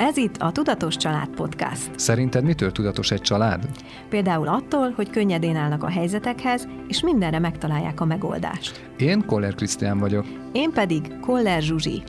Ez 0.00 0.16
itt 0.16 0.36
a 0.36 0.52
Tudatos 0.52 0.96
Család 0.96 1.28
Podcast. 1.28 1.90
Szerinted 1.96 2.44
mitől 2.44 2.72
tudatos 2.72 3.10
egy 3.10 3.20
család? 3.20 3.68
Például 4.08 4.48
attól, 4.48 4.90
hogy 4.90 5.10
könnyedén 5.10 5.56
állnak 5.56 5.82
a 5.82 5.88
helyzetekhez, 5.88 6.68
és 6.88 7.02
mindenre 7.02 7.38
megtalálják 7.38 8.00
a 8.00 8.04
megoldást. 8.04 8.90
Én 8.98 9.26
Koller 9.26 9.54
Krisztián 9.54 9.98
vagyok. 9.98 10.26
Én 10.52 10.70
pedig 10.72 11.18
Koller 11.20 11.62
Zsuzsi. 11.62 12.02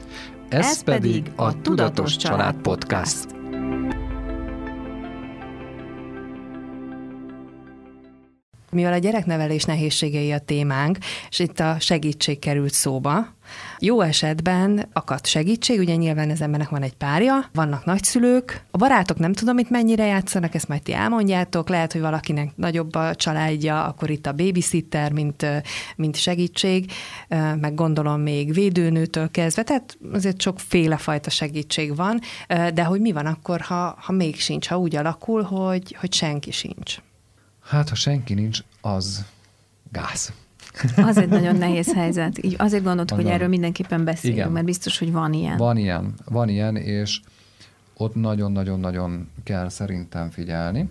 Ez, 0.49 0.65
Ez 0.65 0.83
pedig 0.83 1.31
a 1.35 1.61
Tudatos 1.61 2.15
Család 2.15 2.55
Podcast. 2.55 3.40
Mivel 8.71 8.93
a 8.93 8.97
gyereknevelés 8.97 9.63
nehézségei 9.63 10.31
a 10.31 10.39
témánk, 10.39 10.97
és 11.29 11.39
itt 11.39 11.59
a 11.59 11.75
segítség 11.79 12.39
került 12.39 12.73
szóba, 12.73 13.27
jó 13.79 14.01
esetben 14.01 14.89
akad 14.93 15.25
segítség, 15.25 15.79
ugye 15.79 15.95
nyilván 15.95 16.29
az 16.29 16.41
embernek 16.41 16.69
van 16.69 16.81
egy 16.81 16.93
párja, 16.93 17.49
vannak 17.53 17.85
nagyszülők, 17.85 18.65
a 18.71 18.77
barátok 18.77 19.17
nem 19.17 19.33
tudom 19.33 19.57
itt 19.57 19.69
mennyire 19.69 20.05
játszanak, 20.05 20.55
ezt 20.55 20.67
majd 20.67 20.81
ti 20.81 20.93
elmondjátok, 20.93 21.69
lehet, 21.69 21.91
hogy 21.91 22.01
valakinek 22.01 22.55
nagyobb 22.55 22.95
a 22.95 23.15
családja, 23.15 23.83
akkor 23.83 24.09
itt 24.09 24.25
a 24.25 24.31
babysitter, 24.31 25.11
mint, 25.11 25.45
mint 25.95 26.15
segítség, 26.15 26.91
meg 27.59 27.75
gondolom 27.75 28.21
még 28.21 28.53
védőnőtől 28.53 29.31
kezdve, 29.31 29.63
tehát 29.63 29.97
azért 30.13 30.41
sokféle 30.41 30.97
fajta 30.97 31.29
segítség 31.29 31.95
van, 31.95 32.19
de 32.73 32.83
hogy 32.83 33.01
mi 33.01 33.11
van 33.11 33.25
akkor, 33.25 33.61
ha, 33.61 33.95
ha 33.99 34.11
még 34.11 34.39
sincs, 34.39 34.67
ha 34.67 34.77
úgy 34.77 34.95
alakul, 34.95 35.41
hogy, 35.41 35.95
hogy 35.99 36.13
senki 36.13 36.51
sincs? 36.51 36.97
Hát, 37.71 37.89
ha 37.89 37.95
senki 37.95 38.33
nincs, 38.33 38.59
az 38.81 39.25
gáz. 39.91 40.33
Az 40.95 41.17
egy 41.17 41.29
nagyon 41.29 41.55
nehéz 41.55 41.93
helyzet. 41.93 42.43
Így 42.43 42.55
azért 42.57 42.83
gondoltuk, 42.83 43.17
hogy 43.17 43.27
erről 43.27 43.47
mindenképpen 43.47 44.03
beszélünk, 44.03 44.39
Igen. 44.39 44.51
mert 44.51 44.65
biztos, 44.65 44.97
hogy 44.97 45.11
van 45.11 45.33
ilyen. 45.33 45.57
Van 45.57 45.77
ilyen, 45.77 46.13
van 46.25 46.49
ilyen, 46.49 46.75
és 46.75 47.19
ott 47.97 48.15
nagyon-nagyon-nagyon 48.15 49.29
kell 49.43 49.69
szerintem 49.69 50.29
figyelni. 50.29 50.89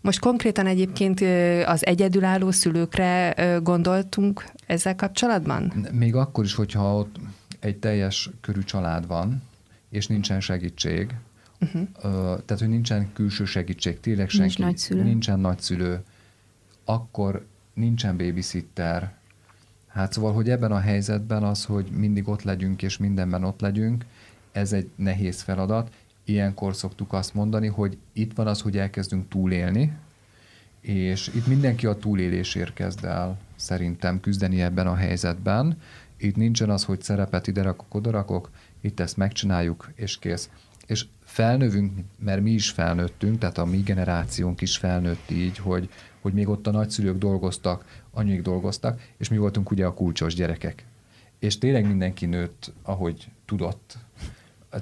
Most 0.00 0.18
konkrétan 0.18 0.66
egyébként 0.66 1.20
az 1.66 1.86
egyedülálló 1.86 2.50
szülőkre 2.50 3.34
gondoltunk 3.62 4.44
ezzel 4.66 4.94
kapcsolatban? 4.94 5.86
Még 5.92 6.14
akkor 6.14 6.44
is, 6.44 6.54
hogyha 6.54 6.96
ott 6.96 7.16
egy 7.60 7.76
teljes 7.76 8.30
körű 8.40 8.60
család 8.60 9.06
van, 9.06 9.42
és 9.90 10.06
nincsen 10.06 10.40
segítség, 10.40 11.14
uh-huh. 11.62 11.88
tehát, 12.44 12.58
hogy 12.58 12.68
nincsen 12.68 13.12
külső 13.12 13.44
segítség, 13.44 14.00
tényleg 14.00 14.28
senki, 14.28 14.42
Nincs 14.42 14.58
nagyszülő. 14.58 15.02
nincsen 15.02 15.40
nagyszülő, 15.40 16.02
akkor 16.84 17.46
nincsen 17.74 18.16
babysitter. 18.16 19.14
Hát 19.88 20.12
szóval, 20.12 20.32
hogy 20.32 20.50
ebben 20.50 20.72
a 20.72 20.78
helyzetben 20.78 21.42
az, 21.42 21.64
hogy 21.64 21.86
mindig 21.90 22.28
ott 22.28 22.42
legyünk 22.42 22.82
és 22.82 22.96
mindenben 22.98 23.44
ott 23.44 23.60
legyünk, 23.60 24.04
ez 24.52 24.72
egy 24.72 24.90
nehéz 24.96 25.42
feladat. 25.42 25.90
Ilyenkor 26.24 26.76
szoktuk 26.76 27.12
azt 27.12 27.34
mondani, 27.34 27.66
hogy 27.66 27.98
itt 28.12 28.34
van 28.34 28.46
az, 28.46 28.60
hogy 28.60 28.78
elkezdünk 28.78 29.28
túlélni, 29.28 29.92
és 30.80 31.30
itt 31.34 31.46
mindenki 31.46 31.86
a 31.86 31.96
túlélésért 31.96 32.74
kezd 32.74 33.04
el 33.04 33.38
szerintem 33.56 34.20
küzdeni 34.20 34.62
ebben 34.62 34.86
a 34.86 34.94
helyzetben. 34.94 35.78
Itt 36.16 36.36
nincsen 36.36 36.70
az, 36.70 36.84
hogy 36.84 37.02
szerepet 37.02 37.46
ide 37.46 37.62
rakok, 37.62 37.94
oda 37.94 38.10
rakok, 38.10 38.50
itt 38.80 39.00
ezt 39.00 39.16
megcsináljuk, 39.16 39.90
és 39.94 40.18
kész. 40.18 40.50
És 40.86 41.06
felnövünk, 41.24 41.92
mert 42.18 42.42
mi 42.42 42.50
is 42.50 42.70
felnőttünk, 42.70 43.38
tehát 43.38 43.58
a 43.58 43.64
mi 43.64 43.76
generációnk 43.76 44.60
is 44.60 44.76
felnőtt 44.76 45.30
így, 45.30 45.58
hogy, 45.58 45.88
hogy 46.20 46.32
még 46.32 46.48
ott 46.48 46.66
a 46.66 46.70
nagyszülők 46.70 47.18
dolgoztak, 47.18 48.02
anyuik 48.10 48.42
dolgoztak, 48.42 49.00
és 49.16 49.28
mi 49.28 49.38
voltunk 49.38 49.70
ugye 49.70 49.86
a 49.86 49.94
kulcsos 49.94 50.34
gyerekek. 50.34 50.84
És 51.38 51.58
tényleg 51.58 51.86
mindenki 51.86 52.26
nőtt, 52.26 52.72
ahogy 52.82 53.28
tudott. 53.44 53.96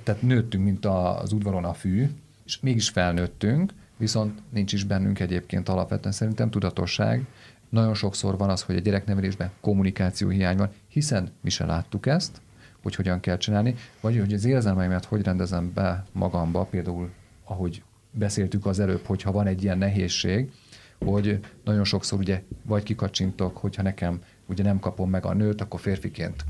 Tehát 0.04 0.22
nőttünk, 0.22 0.64
mint 0.64 0.86
az 0.86 1.32
udvaron 1.32 1.64
a 1.64 1.74
fű, 1.74 2.10
és 2.44 2.60
mégis 2.60 2.88
felnőttünk, 2.88 3.72
viszont 3.96 4.40
nincs 4.50 4.72
is 4.72 4.84
bennünk 4.84 5.20
egyébként 5.20 5.68
alapvetően 5.68 6.14
szerintem 6.14 6.50
tudatosság. 6.50 7.26
Nagyon 7.68 7.94
sokszor 7.94 8.36
van 8.36 8.50
az, 8.50 8.62
hogy 8.62 8.76
a 8.76 8.80
gyereknevelésben 8.80 9.50
kommunikáció 9.60 10.28
hiány 10.28 10.56
van, 10.56 10.72
hiszen 10.88 11.30
mi 11.40 11.50
se 11.50 11.66
láttuk 11.66 12.06
ezt, 12.06 12.40
hogy 12.82 12.94
hogyan 12.94 13.20
kell 13.20 13.36
csinálni, 13.36 13.74
vagy 14.00 14.18
hogy 14.18 14.32
az 14.32 14.44
érzelmeimet 14.44 15.04
hogy 15.04 15.22
rendezem 15.22 15.72
be 15.74 16.04
magamba, 16.12 16.64
például 16.64 17.10
ahogy 17.44 17.82
beszéltük 18.10 18.66
az 18.66 18.80
előbb, 18.80 19.04
hogyha 19.06 19.32
van 19.32 19.46
egy 19.46 19.62
ilyen 19.62 19.78
nehézség, 19.78 20.52
hogy 20.98 21.40
nagyon 21.64 21.84
sokszor 21.84 22.18
ugye 22.18 22.42
vagy 22.62 22.82
kikacsintok, 22.82 23.56
hogyha 23.56 23.82
nekem 23.82 24.22
ugye 24.46 24.62
nem 24.62 24.78
kapom 24.78 25.10
meg 25.10 25.24
a 25.24 25.34
nőt, 25.34 25.60
akkor 25.60 25.80
férfiként 25.80 26.44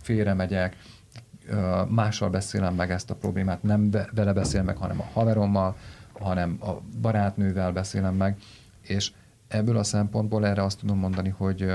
félre 0.00 0.34
megyek, 0.34 0.76
mással 1.88 2.30
beszélem 2.30 2.74
meg 2.74 2.90
ezt 2.90 3.10
a 3.10 3.14
problémát, 3.14 3.62
nem 3.62 3.90
vele 3.90 4.32
beszél 4.32 4.62
meg, 4.62 4.76
hanem 4.76 5.00
a 5.00 5.08
haverommal, 5.12 5.76
hanem 6.12 6.58
a 6.60 6.70
barátnővel 7.00 7.72
beszélem 7.72 8.14
meg, 8.14 8.36
és 8.80 9.12
ebből 9.48 9.76
a 9.76 9.82
szempontból 9.82 10.46
erre 10.46 10.62
azt 10.62 10.78
tudom 10.78 10.98
mondani, 10.98 11.28
hogy, 11.28 11.72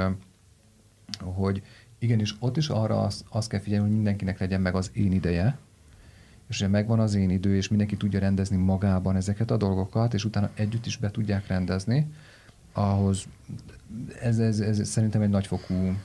hogy 1.19 1.61
igenis 1.99 2.35
ott 2.39 2.57
is 2.57 2.69
arra 2.69 3.01
azt, 3.01 3.25
azt 3.29 3.49
kell 3.49 3.59
figyelni, 3.59 3.85
hogy 3.85 3.95
mindenkinek 3.95 4.39
legyen 4.39 4.61
meg 4.61 4.75
az 4.75 4.91
én 4.93 5.11
ideje, 5.11 5.57
és 6.49 6.59
ugye 6.59 6.67
megvan 6.67 6.99
az 6.99 7.13
én 7.15 7.29
idő, 7.29 7.55
és 7.55 7.67
mindenki 7.67 7.97
tudja 7.97 8.19
rendezni 8.19 8.57
magában 8.57 9.15
ezeket 9.15 9.51
a 9.51 9.57
dolgokat, 9.57 10.13
és 10.13 10.25
utána 10.25 10.49
együtt 10.53 10.85
is 10.85 10.97
be 10.97 11.11
tudják 11.11 11.47
rendezni, 11.47 12.07
ahhoz 12.73 13.25
ez, 14.21 14.39
ez, 14.39 14.59
ez 14.59 14.87
szerintem 14.87 15.21
egy 15.21 15.29
nagyfokú 15.29 15.95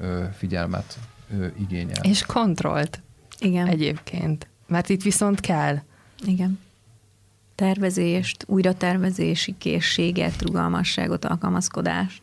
ö, 0.00 0.24
figyelmet 0.32 0.98
ö, 1.38 1.46
igényel. 1.58 2.02
És 2.02 2.22
kontrollt. 2.26 3.02
Igen. 3.38 3.66
Egyébként. 3.66 4.48
Mert 4.66 4.88
itt 4.88 5.02
viszont 5.02 5.40
kell. 5.40 5.78
Igen. 6.26 6.58
Tervezést, 7.54 8.44
újratervezési 8.46 9.54
készséget, 9.58 10.42
rugalmasságot, 10.42 11.24
alkalmazkodást, 11.24 12.22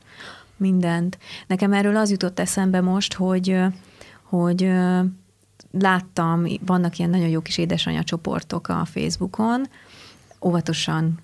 mindent. 0.61 1.17
Nekem 1.47 1.73
erről 1.73 1.95
az 1.95 2.11
jutott 2.11 2.39
eszembe 2.39 2.81
most, 2.81 3.13
hogy, 3.13 3.57
hogy 4.23 4.71
láttam, 5.71 6.45
vannak 6.65 6.97
ilyen 6.97 7.09
nagyon 7.09 7.27
jó 7.27 7.41
kis 7.41 7.57
édesanyja 7.57 8.03
csoportok 8.03 8.67
a 8.67 8.85
Facebookon, 8.85 9.67
óvatosan 10.41 11.19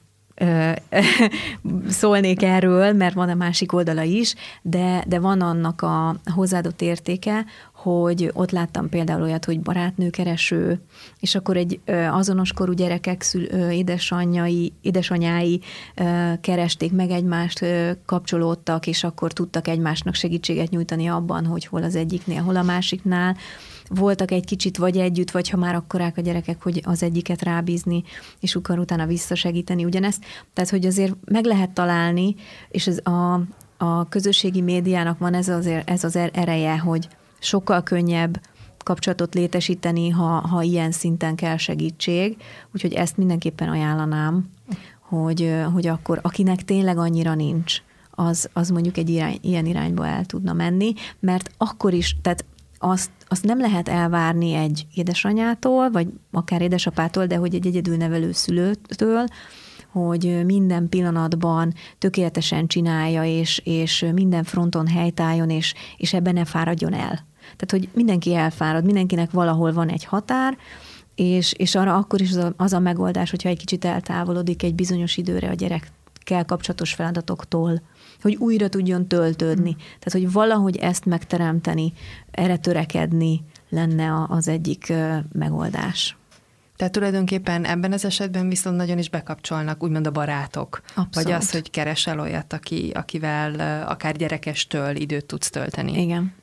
szólnék 1.90 2.44
erről, 2.44 2.94
mert 2.94 3.16
van 3.16 3.30
a 3.30 3.34
másik 3.34 3.74
oldala 3.74 4.02
is, 4.02 4.36
de, 4.62 5.04
de 5.08 5.20
van 5.20 5.42
annak 5.42 5.82
a 5.82 6.16
hozzáadott 6.34 6.82
értéke, 6.82 7.46
hogy 7.88 8.30
ott 8.34 8.52
láttam 8.52 8.90
például 8.90 9.22
olyat, 9.22 9.46
hogy 9.46 9.60
barátnőkereső, 9.60 10.80
és 11.20 11.36
akkor 11.36 11.58
egy 11.58 11.80
azonos 12.12 12.54
korú 12.54 12.74
gyerekek 12.74 13.22
szül, 13.22 13.44
édesanyjai, 13.72 14.74
édesanyái 14.82 15.62
keresték 16.42 16.92
meg 16.92 17.10
egymást, 17.10 17.66
kapcsolódtak, 18.06 18.88
és 18.88 19.04
akkor 19.04 19.34
tudtak 19.34 19.68
egymásnak 19.68 20.16
segítséget 20.16 20.70
nyújtani 20.70 21.08
abban, 21.08 21.46
hogy 21.46 21.66
hol 21.66 21.84
az 21.84 21.96
egyiknél, 21.96 22.42
hol 22.42 22.56
a 22.56 22.64
másiknál 22.64 23.36
voltak 23.90 24.32
egy 24.32 24.46
kicsit 24.46 24.78
vagy 24.78 24.98
együtt, 24.98 25.32
vagy 25.32 25.50
ha 25.50 25.58
már 25.58 25.76
akkorák 25.76 26.18
a 26.18 26.22
gyerekek, 26.22 26.64
hogy 26.64 26.82
az 26.84 27.04
egyiket 27.04 27.42
rábízni, 27.42 28.04
és 28.40 28.56
akkor 28.56 28.80
utána 28.80 29.06
visszasegíteni 29.06 29.86
ugyanezt. 29.86 30.24
Tehát, 30.54 30.70
hogy 30.70 30.86
azért 30.86 31.16
meg 31.26 31.46
lehet 31.46 31.70
találni, 31.70 32.36
és 32.70 32.88
ez 32.88 33.00
a, 33.04 33.42
a 33.78 34.08
közösségi 34.10 34.62
médiának 34.62 35.20
van 35.20 35.34
ez 35.34 35.48
az, 35.48 35.70
ez 35.86 36.04
az 36.04 36.16
er-, 36.16 36.38
ereje, 36.38 36.78
hogy 36.78 37.08
sokkal 37.40 37.84
könnyebb 37.84 38.42
kapcsolatot 38.78 39.34
létesíteni, 39.34 40.10
ha, 40.10 40.24
ha 40.24 40.62
ilyen 40.62 40.92
szinten 40.92 41.36
kell 41.36 41.58
segítség. 41.58 42.38
Úgyhogy 42.74 42.94
ezt 42.94 43.18
mindenképpen 43.18 43.70
ajánlanám, 43.70 44.50
hogy, 45.00 45.56
hogy 45.74 45.88
akkor 45.88 46.20
akinek 46.22 46.64
tényleg 46.64 46.98
annyira 46.98 47.34
nincs, 47.34 47.82
az, 48.12 48.50
az 48.54 48.70
mondjuk 48.70 48.98
egy 48.98 49.10
irány, 49.10 49.38
ilyen 49.42 49.66
irányba 49.66 50.08
el 50.08 50.26
tudna 50.26 50.54
menni, 50.54 50.94
mert 51.20 51.52
akkor 51.58 51.94
is, 51.94 52.16
tehát 52.22 52.46
azt, 52.78 53.10
azt 53.28 53.44
nem 53.44 53.60
lehet 53.60 53.88
elvárni 53.88 54.54
egy 54.54 54.88
édesanyától, 54.94 55.92
vagy 55.92 56.08
akár 56.32 56.62
édesapától, 56.62 57.26
de 57.26 57.36
hogy 57.36 57.56
egy 57.56 57.68
egyedül 57.68 57.98
nevelő 57.98 58.32
szülőtől, 58.32 59.26
hogy 59.92 60.46
minden 60.46 60.90
pillanatban 60.90 61.74
tökéletesen 61.98 62.68
csinálja, 62.68 63.24
és, 63.24 63.62
és 63.64 64.06
minden 64.14 64.44
fronton 64.44 64.88
helytálljon, 64.88 65.50
és, 65.50 65.74
és 65.98 66.14
ebben 66.14 66.34
ne 66.34 66.46
fáradjon 66.46 66.94
el. 66.94 67.26
Tehát, 67.40 67.72
hogy 67.72 67.90
mindenki 67.94 68.36
elfárad, 68.36 68.86
mindenkinek 68.86 69.32
valahol 69.32 69.74
van 69.74 69.90
egy 69.90 70.04
határ, 70.04 70.58
és, 71.16 71.54
és 71.54 71.76
arra 71.76 71.96
akkor 71.96 72.22
is 72.22 72.30
az 72.30 72.36
a, 72.36 72.54
az 72.58 72.74
a 72.74 72.80
megoldás, 72.80 73.30
hogyha 73.30 73.50
egy 73.50 73.58
kicsit 73.58 73.86
eltávolodik 73.86 74.64
egy 74.64 74.76
bizonyos 74.76 75.18
időre 75.18 75.50
a 75.50 75.54
gyerekkel 75.54 76.46
kapcsolatos 76.46 76.94
feladatoktól, 76.94 77.82
hogy 78.22 78.36
újra 78.36 78.70
tudjon 78.70 79.08
töltődni. 79.08 79.70
Mm. 79.70 79.78
Tehát, 80.00 80.12
hogy 80.12 80.32
valahogy 80.32 80.78
ezt 80.78 81.06
megteremteni, 81.06 81.94
erre 82.32 82.58
törekedni 82.58 83.44
lenne 83.70 84.26
az 84.28 84.48
egyik 84.48 84.94
megoldás. 85.32 86.17
Tehát 86.78 86.94
tulajdonképpen 86.94 87.66
ebben 87.66 87.92
az 87.92 88.06
esetben 88.06 88.50
viszont 88.50 88.78
nagyon 88.78 88.98
is 88.98 89.10
bekapcsolnak 89.10 89.84
úgymond 89.84 90.08
a 90.08 90.12
barátok. 90.12 90.82
Abszolút. 90.88 91.14
Vagy 91.14 91.32
az, 91.32 91.52
hogy 91.52 91.70
keresel 91.72 92.20
olyat, 92.20 92.54
aki, 92.54 92.92
akivel 92.94 93.84
akár 93.88 94.16
gyerekestől 94.16 94.96
időt 94.96 95.26
tudsz 95.26 95.50
tölteni. 95.50 96.02
Igen. 96.02 96.34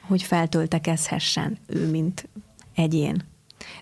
Hogy 0.00 0.22
feltöltekezhessen 0.22 1.58
ő, 1.66 1.90
mint 1.90 2.28
egyén. 2.74 3.22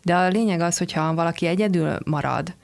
De 0.03 0.17
a 0.17 0.29
lényeg 0.29 0.61
az, 0.61 0.79
hogyha 0.79 1.15
valaki 1.15 1.47
egyedül 1.47 1.99
marad, 2.05 2.55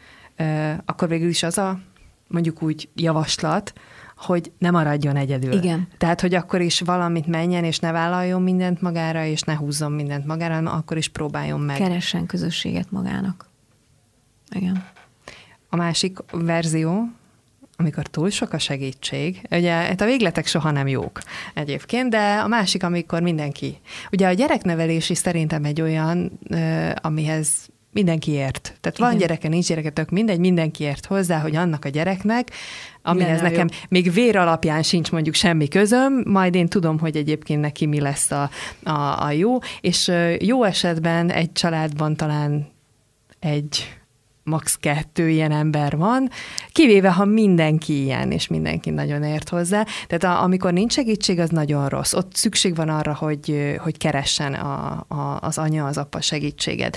akkor 0.84 1.08
végül 1.08 1.28
is 1.28 1.42
az 1.42 1.58
a 1.58 1.80
mondjuk 2.26 2.62
úgy 2.62 2.88
javaslat, 2.94 3.72
hogy 4.18 4.52
ne 4.58 4.70
maradjon 4.70 5.16
egyedül. 5.16 5.52
Igen. 5.52 5.88
Tehát, 5.98 6.20
hogy 6.20 6.34
akkor 6.34 6.60
is 6.60 6.80
valamit 6.80 7.26
menjen, 7.26 7.64
és 7.64 7.78
ne 7.78 7.92
vállaljon 7.92 8.42
mindent 8.42 8.80
magára, 8.80 9.24
és 9.24 9.40
ne 9.40 9.56
húzzon 9.56 9.92
mindent 9.92 10.26
magára, 10.26 10.54
hanem 10.54 10.72
akkor 10.72 10.96
is 10.96 11.08
próbáljon 11.08 11.60
meg. 11.60 11.76
Keressen 11.76 12.26
közösséget 12.26 12.90
magának. 12.90 13.48
Igen. 14.50 14.84
A 15.68 15.76
másik 15.76 16.18
verzió, 16.30 17.08
amikor 17.76 18.06
túl 18.06 18.30
sok 18.30 18.52
a 18.52 18.58
segítség, 18.58 19.46
ugye 19.50 19.72
hát 19.72 20.00
a 20.00 20.04
végletek 20.04 20.46
soha 20.46 20.70
nem 20.70 20.88
jók 20.88 21.20
egyébként, 21.54 22.10
de 22.10 22.40
a 22.44 22.46
másik, 22.46 22.82
amikor 22.82 23.22
mindenki. 23.22 23.78
Ugye 24.12 24.26
a 24.26 24.32
gyereknevelés 24.32 25.10
is 25.10 25.18
szerintem 25.18 25.64
egy 25.64 25.80
olyan, 25.80 26.38
amihez 26.94 27.48
mindenki 27.98 28.30
ért. 28.30 28.62
Tehát 28.80 28.98
Igen. 28.98 29.10
van 29.10 29.18
gyereke, 29.18 29.48
nincs 29.48 29.66
gyereke, 29.66 29.90
tök 29.90 30.10
mindegy, 30.10 30.38
mindenki 30.38 30.84
ért 30.84 31.06
hozzá, 31.06 31.40
hogy 31.40 31.56
annak 31.56 31.84
a 31.84 31.88
gyereknek, 31.88 32.50
amihez 33.02 33.40
nekem 33.40 33.66
jobb. 33.70 33.88
még 33.88 34.12
vér 34.12 34.36
alapján 34.36 34.82
sincs 34.82 35.10
mondjuk 35.10 35.34
semmi 35.34 35.68
közöm, 35.68 36.22
majd 36.24 36.54
én 36.54 36.68
tudom, 36.68 36.98
hogy 36.98 37.16
egyébként 37.16 37.60
neki 37.60 37.86
mi 37.86 38.00
lesz 38.00 38.30
a, 38.30 38.50
a, 38.82 39.24
a 39.24 39.30
jó, 39.30 39.58
és 39.80 40.12
jó 40.38 40.64
esetben 40.64 41.30
egy 41.30 41.52
családban 41.52 42.16
talán 42.16 42.66
egy 43.38 43.98
max. 44.42 44.76
kettő 44.76 45.28
ilyen 45.28 45.52
ember 45.52 45.96
van, 45.96 46.30
kivéve, 46.72 47.10
ha 47.10 47.24
mindenki 47.24 48.02
ilyen, 48.02 48.30
és 48.30 48.46
mindenki 48.46 48.90
nagyon 48.90 49.22
ért 49.22 49.48
hozzá. 49.48 49.86
Tehát 50.06 50.38
a, 50.38 50.42
amikor 50.42 50.72
nincs 50.72 50.92
segítség, 50.92 51.38
az 51.38 51.50
nagyon 51.50 51.88
rossz. 51.88 52.12
Ott 52.12 52.34
szükség 52.34 52.76
van 52.76 52.88
arra, 52.88 53.14
hogy, 53.14 53.76
hogy 53.78 53.96
keressen 53.96 54.54
a, 54.54 55.04
a, 55.08 55.38
az 55.40 55.58
anya, 55.58 55.86
az 55.86 55.98
apa 55.98 56.20
segítséget. 56.20 56.96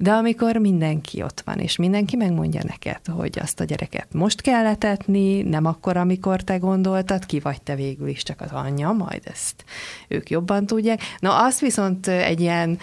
De 0.00 0.12
amikor 0.12 0.56
mindenki 0.56 1.22
ott 1.22 1.40
van, 1.44 1.58
és 1.58 1.76
mindenki 1.76 2.16
megmondja 2.16 2.60
neked, 2.66 3.00
hogy 3.06 3.38
azt 3.42 3.60
a 3.60 3.64
gyereket 3.64 4.06
most 4.12 4.40
kell 4.40 4.62
letetni, 4.62 5.42
nem 5.42 5.64
akkor, 5.64 5.96
amikor 5.96 6.42
te 6.42 6.56
gondoltad, 6.56 7.26
ki 7.26 7.40
vagy 7.40 7.62
te 7.62 7.74
végül 7.74 8.08
is 8.08 8.22
csak 8.22 8.40
az 8.40 8.50
anyja, 8.52 8.92
majd 8.92 9.22
ezt 9.24 9.64
ők 10.08 10.30
jobban 10.30 10.66
tudják. 10.66 11.00
Na, 11.18 11.44
azt 11.44 11.60
viszont 11.60 12.06
egy 12.06 12.40
ilyen, 12.40 12.78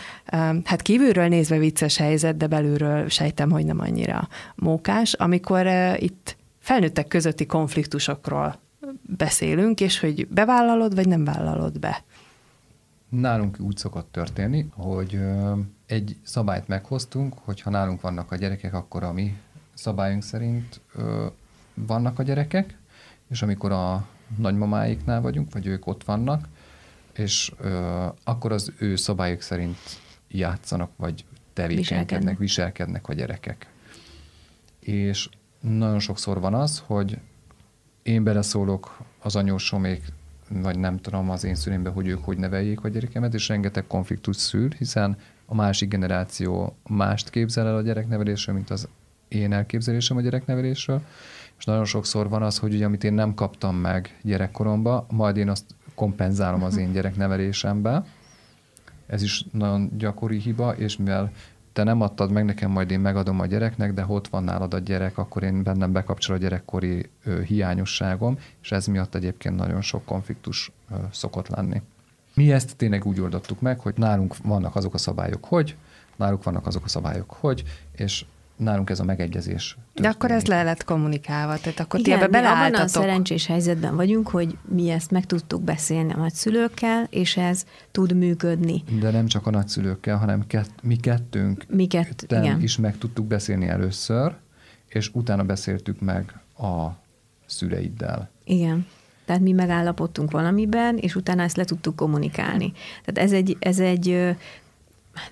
hát 0.63 0.81
kívülről 0.81 1.27
nézve 1.27 1.57
vicces 1.57 1.97
helyzet, 1.97 2.37
de 2.37 2.47
belülről 2.47 3.09
sejtem, 3.09 3.51
hogy 3.51 3.65
nem 3.65 3.79
annyira 3.79 4.27
mókás, 4.55 5.13
amikor 5.13 5.67
itt 5.97 6.35
felnőttek 6.59 7.07
közötti 7.07 7.45
konfliktusokról 7.45 8.59
beszélünk, 9.01 9.81
és 9.81 9.99
hogy 9.99 10.27
bevállalod, 10.27 10.95
vagy 10.95 11.07
nem 11.07 11.23
vállalod 11.23 11.79
be. 11.79 12.03
Nálunk 13.09 13.57
úgy 13.59 13.77
szokott 13.77 14.11
történni, 14.11 14.67
hogy 14.75 15.19
egy 15.85 16.17
szabályt 16.23 16.67
meghoztunk, 16.67 17.33
hogy 17.37 17.61
ha 17.61 17.69
nálunk 17.69 18.01
vannak 18.01 18.31
a 18.31 18.35
gyerekek, 18.35 18.73
akkor 18.73 19.03
a 19.03 19.11
mi 19.11 19.37
szabályunk 19.73 20.23
szerint 20.23 20.81
ö, 20.95 21.25
vannak 21.73 22.19
a 22.19 22.23
gyerekek, 22.23 22.77
és 23.29 23.41
amikor 23.41 23.71
a 23.71 24.07
nagymamáiknál 24.37 25.21
vagyunk, 25.21 25.53
vagy 25.53 25.65
ők 25.65 25.87
ott 25.87 26.03
vannak, 26.03 26.47
és 27.13 27.51
ö, 27.59 28.05
akkor 28.23 28.51
az 28.51 28.73
ő 28.77 28.95
szabályok 28.95 29.41
szerint 29.41 29.77
játszanak, 30.27 30.91
vagy 30.95 31.25
tevékenykednek, 31.53 32.07
viselkednek. 32.07 32.37
viselkednek 32.37 33.07
a 33.07 33.13
gyerekek. 33.13 33.67
És 34.79 35.29
nagyon 35.59 35.99
sokszor 35.99 36.39
van 36.39 36.53
az, 36.53 36.83
hogy 36.85 37.17
én 38.03 38.23
beleszólok 38.23 38.97
az 39.19 39.35
anyósomék, 39.35 40.03
vagy 40.49 40.79
nem 40.79 40.97
tudom 40.99 41.29
az 41.29 41.43
én 41.43 41.55
szülémbe, 41.55 41.89
hogy 41.89 42.07
ők 42.07 42.23
hogy 42.23 42.37
neveljék 42.37 42.83
a 42.83 42.87
gyerekemet, 42.87 43.33
és 43.33 43.47
rengeteg 43.47 43.87
konfliktus 43.87 44.35
szül, 44.35 44.69
hiszen 44.77 45.17
a 45.45 45.55
másik 45.55 45.89
generáció 45.89 46.75
mást 46.87 47.29
képzel 47.29 47.67
el 47.67 47.75
a 47.75 47.81
gyereknevelésről, 47.81 48.55
mint 48.55 48.69
az 48.69 48.87
én 49.27 49.53
elképzelésem 49.53 50.17
a 50.17 50.21
gyereknevelésről, 50.21 51.01
és 51.57 51.65
nagyon 51.65 51.85
sokszor 51.85 52.29
van 52.29 52.43
az, 52.43 52.57
hogy 52.57 52.73
ugye, 52.73 52.85
amit 52.85 53.03
én 53.03 53.13
nem 53.13 53.33
kaptam 53.33 53.75
meg 53.75 54.19
gyerekkoromban, 54.21 55.05
majd 55.09 55.37
én 55.37 55.49
azt 55.49 55.65
kompenzálom 55.95 56.63
az 56.63 56.77
én 56.77 56.91
gyereknevelésembe. 56.91 58.05
Ez 59.07 59.21
is 59.21 59.45
nagyon 59.51 59.91
gyakori 59.97 60.39
hiba, 60.39 60.75
és 60.75 60.97
mivel 60.97 61.31
te 61.73 61.83
nem 61.83 62.01
adtad 62.01 62.31
meg 62.31 62.45
nekem, 62.45 62.71
majd 62.71 62.91
én 62.91 62.99
megadom 62.99 63.39
a 63.39 63.45
gyereknek, 63.45 63.93
de 63.93 64.05
ott 64.07 64.27
van 64.27 64.43
nálad 64.43 64.73
a 64.73 64.79
gyerek, 64.79 65.17
akkor 65.17 65.43
én 65.43 65.63
bennem 65.63 65.91
bekapcsol 65.91 66.35
a 66.35 66.39
gyerekkori 66.39 67.09
ö, 67.23 67.41
hiányosságom, 67.41 68.37
és 68.61 68.71
ez 68.71 68.85
miatt 68.85 69.15
egyébként 69.15 69.55
nagyon 69.55 69.81
sok 69.81 70.05
konfliktus 70.05 70.71
ö, 70.91 70.95
szokott 71.11 71.47
lenni. 71.47 71.81
Mi 72.35 72.51
ezt 72.51 72.75
tényleg 72.75 73.05
úgy 73.05 73.19
oldottuk 73.19 73.61
meg, 73.61 73.79
hogy 73.79 73.93
nálunk 73.97 74.35
vannak 74.43 74.75
azok 74.75 74.93
a 74.93 74.97
szabályok, 74.97 75.45
hogy, 75.45 75.75
náluk 76.15 76.43
vannak 76.43 76.67
azok 76.67 76.83
a 76.85 76.87
szabályok, 76.87 77.31
hogy, 77.31 77.63
és 77.91 78.25
nálunk 78.55 78.89
ez 78.89 78.99
a 78.99 79.03
megegyezés. 79.03 79.67
Történik. 79.67 80.01
De 80.01 80.07
akkor 80.07 80.31
ez 80.31 80.45
le 80.45 80.63
lett 80.63 80.83
kommunikálva, 80.83 81.57
tehát 81.57 81.79
akkor 81.79 81.99
Igen, 81.99 82.17
ti 82.17 82.23
ebbe 82.23 82.31
beleálltatok. 82.31 82.73
abban 82.73 82.85
a 82.85 82.87
szerencsés 82.87 83.45
helyzetben 83.45 83.95
vagyunk, 83.95 84.27
hogy 84.27 84.57
mi 84.61 84.89
ezt 84.89 85.11
meg 85.11 85.25
tudtuk 85.25 85.61
beszélni 85.61 86.13
a 86.13 86.17
nagyszülőkkel, 86.17 87.07
és 87.09 87.37
ez 87.37 87.65
tud 87.91 88.15
működni. 88.15 88.83
De 88.99 89.11
nem 89.11 89.27
csak 89.27 89.47
a 89.47 89.49
nagyszülőkkel, 89.49 90.17
hanem 90.17 90.47
kett, 90.47 90.81
mi 90.81 90.95
kettőnk 90.95 91.65
mi 91.69 91.87
kett, 91.87 92.25
igen. 92.27 92.61
is 92.61 92.77
meg 92.77 92.97
tudtuk 92.97 93.25
beszélni 93.25 93.67
először, 93.67 94.35
és 94.87 95.09
utána 95.13 95.43
beszéltük 95.43 95.99
meg 95.99 96.39
a 96.57 96.87
szüleiddel. 97.45 98.29
Igen. 98.43 98.85
Tehát 99.25 99.41
mi 99.41 99.51
megállapodtunk 99.51 100.31
valamiben, 100.31 100.97
és 100.97 101.15
utána 101.15 101.43
ezt 101.43 101.57
le 101.57 101.63
tudtuk 101.63 101.95
kommunikálni. 101.95 102.71
Tehát 103.05 103.29
ez 103.29 103.37
egy, 103.37 103.57
ez 103.59 103.79
egy 103.79 104.35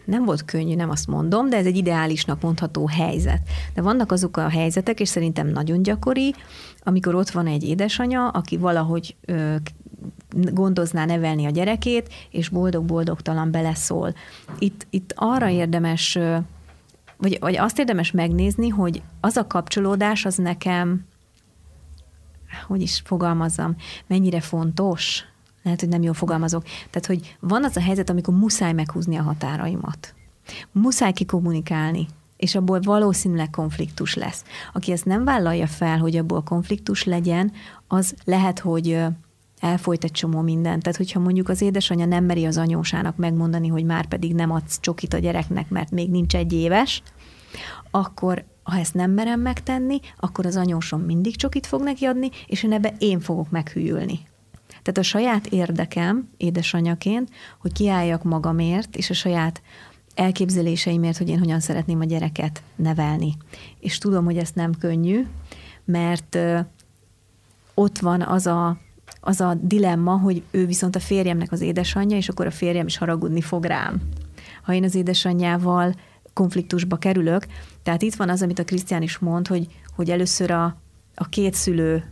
nem 0.05 0.25
volt 0.25 0.45
könnyű, 0.45 0.75
nem 0.75 0.89
azt 0.89 1.07
mondom, 1.07 1.49
de 1.49 1.57
ez 1.57 1.65
egy 1.65 1.77
ideálisnak 1.77 2.41
mondható 2.41 2.87
helyzet. 2.87 3.41
De 3.73 3.81
vannak 3.81 4.11
azok 4.11 4.37
a 4.37 4.49
helyzetek, 4.49 4.99
és 4.99 5.09
szerintem 5.09 5.47
nagyon 5.47 5.83
gyakori, 5.83 6.35
amikor 6.79 7.15
ott 7.15 7.29
van 7.29 7.47
egy 7.47 7.63
édesanya, 7.63 8.27
aki 8.27 8.57
valahogy 8.57 9.15
ö, 9.25 9.55
gondozná 10.33 11.05
nevelni 11.05 11.45
a 11.45 11.49
gyerekét, 11.49 12.13
és 12.31 12.49
boldog-boldogtalan 12.49 13.51
beleszól. 13.51 14.13
Itt, 14.59 14.87
itt 14.89 15.13
arra 15.15 15.49
érdemes, 15.49 16.19
vagy, 17.17 17.37
vagy 17.39 17.57
azt 17.57 17.79
érdemes 17.79 18.11
megnézni, 18.11 18.69
hogy 18.69 19.01
az 19.19 19.37
a 19.37 19.47
kapcsolódás 19.47 20.25
az 20.25 20.35
nekem 20.35 21.05
hogy 22.67 22.81
is 22.81 23.01
fogalmazzam, 23.05 23.75
mennyire 24.07 24.41
fontos, 24.41 25.23
lehet, 25.63 25.79
hogy 25.79 25.89
nem 25.89 26.01
jól 26.01 26.13
fogalmazok. 26.13 26.63
Tehát, 26.63 27.05
hogy 27.05 27.37
van 27.39 27.63
az 27.63 27.77
a 27.77 27.81
helyzet, 27.81 28.09
amikor 28.09 28.33
muszáj 28.33 28.73
meghúzni 28.73 29.17
a 29.17 29.21
határaimat. 29.21 30.13
Muszáj 30.71 31.11
kikommunikálni, 31.11 32.07
és 32.37 32.55
abból 32.55 32.79
valószínűleg 32.79 33.49
konfliktus 33.49 34.15
lesz. 34.15 34.43
Aki 34.73 34.91
ezt 34.91 35.05
nem 35.05 35.23
vállalja 35.23 35.67
fel, 35.67 35.97
hogy 35.97 36.17
abból 36.17 36.43
konfliktus 36.43 37.03
legyen, 37.03 37.51
az 37.87 38.15
lehet, 38.23 38.59
hogy 38.59 38.99
elfolyt 39.59 40.03
egy 40.03 40.11
csomó 40.11 40.41
mindent. 40.41 40.83
Tehát, 40.83 40.97
hogyha 40.97 41.19
mondjuk 41.19 41.49
az 41.49 41.61
édesanyja 41.61 42.05
nem 42.05 42.23
meri 42.23 42.45
az 42.45 42.57
anyósának 42.57 43.15
megmondani, 43.15 43.67
hogy 43.67 43.83
már 43.85 44.05
pedig 44.05 44.33
nem 44.33 44.51
adsz 44.51 44.79
csokit 44.79 45.13
a 45.13 45.19
gyereknek, 45.19 45.69
mert 45.69 45.91
még 45.91 46.09
nincs 46.09 46.35
egy 46.35 46.53
éves, 46.53 47.01
akkor 47.91 48.45
ha 48.63 48.77
ezt 48.77 48.93
nem 48.93 49.11
merem 49.11 49.39
megtenni, 49.39 49.99
akkor 50.19 50.45
az 50.45 50.55
anyósom 50.55 51.01
mindig 51.01 51.35
csokit 51.35 51.65
fog 51.65 51.81
neki 51.81 52.05
adni, 52.05 52.29
és 52.47 52.63
én 52.63 52.73
ebbe 52.73 52.93
én 52.97 53.19
fogok 53.19 53.49
meghűlni. 53.49 54.19
Tehát 54.67 54.97
a 54.97 55.03
saját 55.03 55.47
érdekem 55.47 56.29
édesanyaként, 56.37 57.29
hogy 57.59 57.73
kiálljak 57.73 58.23
magamért, 58.23 58.95
és 58.95 59.09
a 59.09 59.13
saját 59.13 59.61
elképzeléseimért, 60.15 61.17
hogy 61.17 61.29
én 61.29 61.39
hogyan 61.39 61.59
szeretném 61.59 61.99
a 61.99 62.05
gyereket 62.05 62.63
nevelni. 62.75 63.33
És 63.79 63.97
tudom, 63.97 64.25
hogy 64.25 64.37
ezt 64.37 64.55
nem 64.55 64.71
könnyű, 64.79 65.27
mert 65.85 66.37
ott 67.73 67.99
van 67.99 68.21
az 68.21 68.47
a, 68.47 68.77
az 69.21 69.41
a 69.41 69.53
dilemma, 69.61 70.17
hogy 70.17 70.43
ő 70.51 70.65
viszont 70.65 70.95
a 70.95 70.99
férjemnek 70.99 71.51
az 71.51 71.61
édesanyja, 71.61 72.17
és 72.17 72.29
akkor 72.29 72.45
a 72.45 72.51
férjem 72.51 72.85
is 72.85 72.97
haragudni 72.97 73.41
fog 73.41 73.63
rám. 73.63 74.01
Ha 74.63 74.73
én 74.73 74.83
az 74.83 74.95
édesanyjával 74.95 75.93
konfliktusba 76.33 76.97
kerülök. 76.97 77.45
Tehát 77.83 78.01
itt 78.01 78.15
van 78.15 78.29
az, 78.29 78.41
amit 78.41 78.59
a 78.59 78.63
Krisztián 78.63 79.01
is 79.01 79.17
mond, 79.17 79.47
hogy, 79.47 79.67
hogy 79.95 80.09
először 80.09 80.51
a, 80.51 80.77
a 81.15 81.29
két 81.29 81.53
szülő 81.53 82.11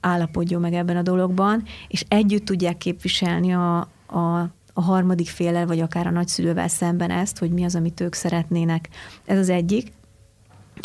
állapodjon 0.00 0.60
meg 0.60 0.72
ebben 0.72 0.96
a 0.96 1.02
dologban, 1.02 1.62
és 1.88 2.04
együtt 2.08 2.44
tudják 2.44 2.78
képviselni 2.78 3.54
a, 3.54 3.78
a, 4.06 4.50
a 4.72 4.82
harmadik 4.82 5.28
félel, 5.28 5.66
vagy 5.66 5.80
akár 5.80 6.06
a 6.06 6.10
nagyszülővel 6.10 6.68
szemben 6.68 7.10
ezt, 7.10 7.38
hogy 7.38 7.50
mi 7.50 7.64
az, 7.64 7.74
amit 7.74 8.00
ők 8.00 8.14
szeretnének. 8.14 8.88
Ez 9.24 9.38
az 9.38 9.48
egyik. 9.48 9.92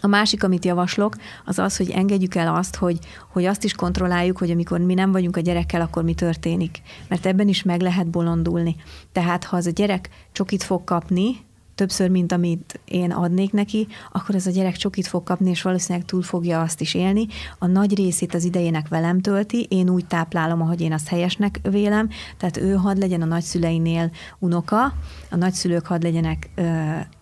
A 0.02 0.08
másik, 0.08 0.44
amit 0.44 0.66
javaslok, 0.66 1.16
az 1.46 1.60
az, 1.60 1.78
hogy 1.78 1.90
engedjük 1.90 2.36
el 2.36 2.56
azt, 2.56 2.76
hogy, 2.76 3.00
hogy 3.32 3.46
azt 3.46 3.64
is 3.64 3.74
kontrolláljuk, 3.74 4.38
hogy 4.38 4.52
amikor 4.52 4.80
mi 4.80 4.94
nem 4.94 5.12
vagyunk 5.12 5.38
a 5.38 5.40
gyerekkel, 5.40 5.82
akkor 5.82 6.04
mi 6.04 6.14
történik. 6.14 6.82
Mert 7.08 7.26
ebben 7.26 7.48
is 7.48 7.64
meg 7.64 7.82
lehet 7.82 8.10
bolondulni. 8.10 8.76
Tehát 9.12 9.44
ha 9.44 9.56
az 9.56 9.66
a 9.66 9.72
gyerek 9.72 10.10
csokit 10.32 10.64
fog 10.64 10.84
kapni, 10.84 11.46
többször, 11.78 12.10
mint 12.10 12.32
amit 12.32 12.80
én 12.86 13.12
adnék 13.12 13.52
neki, 13.52 13.88
akkor 14.12 14.36
ez 14.36 14.48
a 14.48 14.52
gyerek 14.52 14.76
csokit 14.76 15.08
fog 15.08 15.24
kapni, 15.24 15.50
és 15.50 15.62
valószínűleg 15.62 16.08
túl 16.08 16.22
fogja 16.22 16.62
azt 16.62 16.82
is 16.82 16.94
élni. 16.94 17.28
A 17.60 17.68
nagy 17.68 17.96
részét 17.96 18.34
az 18.34 18.44
idejének 18.44 18.88
velem 18.88 19.22
tölti, 19.22 19.66
én 19.70 19.90
úgy 19.90 20.06
táplálom, 20.06 20.62
ahogy 20.62 20.82
én 20.82 20.94
azt 20.94 21.08
helyesnek 21.08 21.60
vélem, 21.70 22.10
tehát 22.38 22.58
ő 22.58 22.74
hadd 22.74 23.00
legyen 23.00 23.22
a 23.22 23.26
nagyszüleinél 23.26 24.12
unoka, 24.40 24.84
a 25.30 25.36
nagyszülők 25.36 25.86
hadd 25.86 26.04
legyenek 26.04 26.50
ö, 26.56 26.64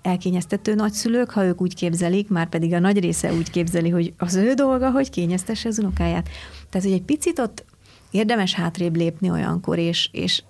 elkényeztető 0.02 0.76
nagyszülők, 0.76 1.30
ha 1.30 1.46
ők 1.46 1.62
úgy 1.62 1.76
képzelik, 1.76 2.30
már 2.30 2.50
pedig 2.50 2.74
a 2.74 2.80
nagy 2.80 3.00
része 3.00 3.34
úgy 3.34 3.50
képzeli, 3.50 3.90
hogy 3.90 4.14
az 4.18 4.36
ő 4.36 4.54
dolga, 4.54 4.92
hogy 4.92 5.10
kényeztesse 5.10 5.70
az 5.70 5.80
unokáját. 5.80 6.30
Tehát, 6.70 6.88
hogy 6.88 6.96
egy 6.96 7.06
picit 7.06 7.40
ott 7.40 7.66
érdemes 8.12 8.54
hátrébb 8.54 8.96
lépni 8.96 9.30
olyankor, 9.30 9.78
és, 9.78 10.10
és 10.12 10.44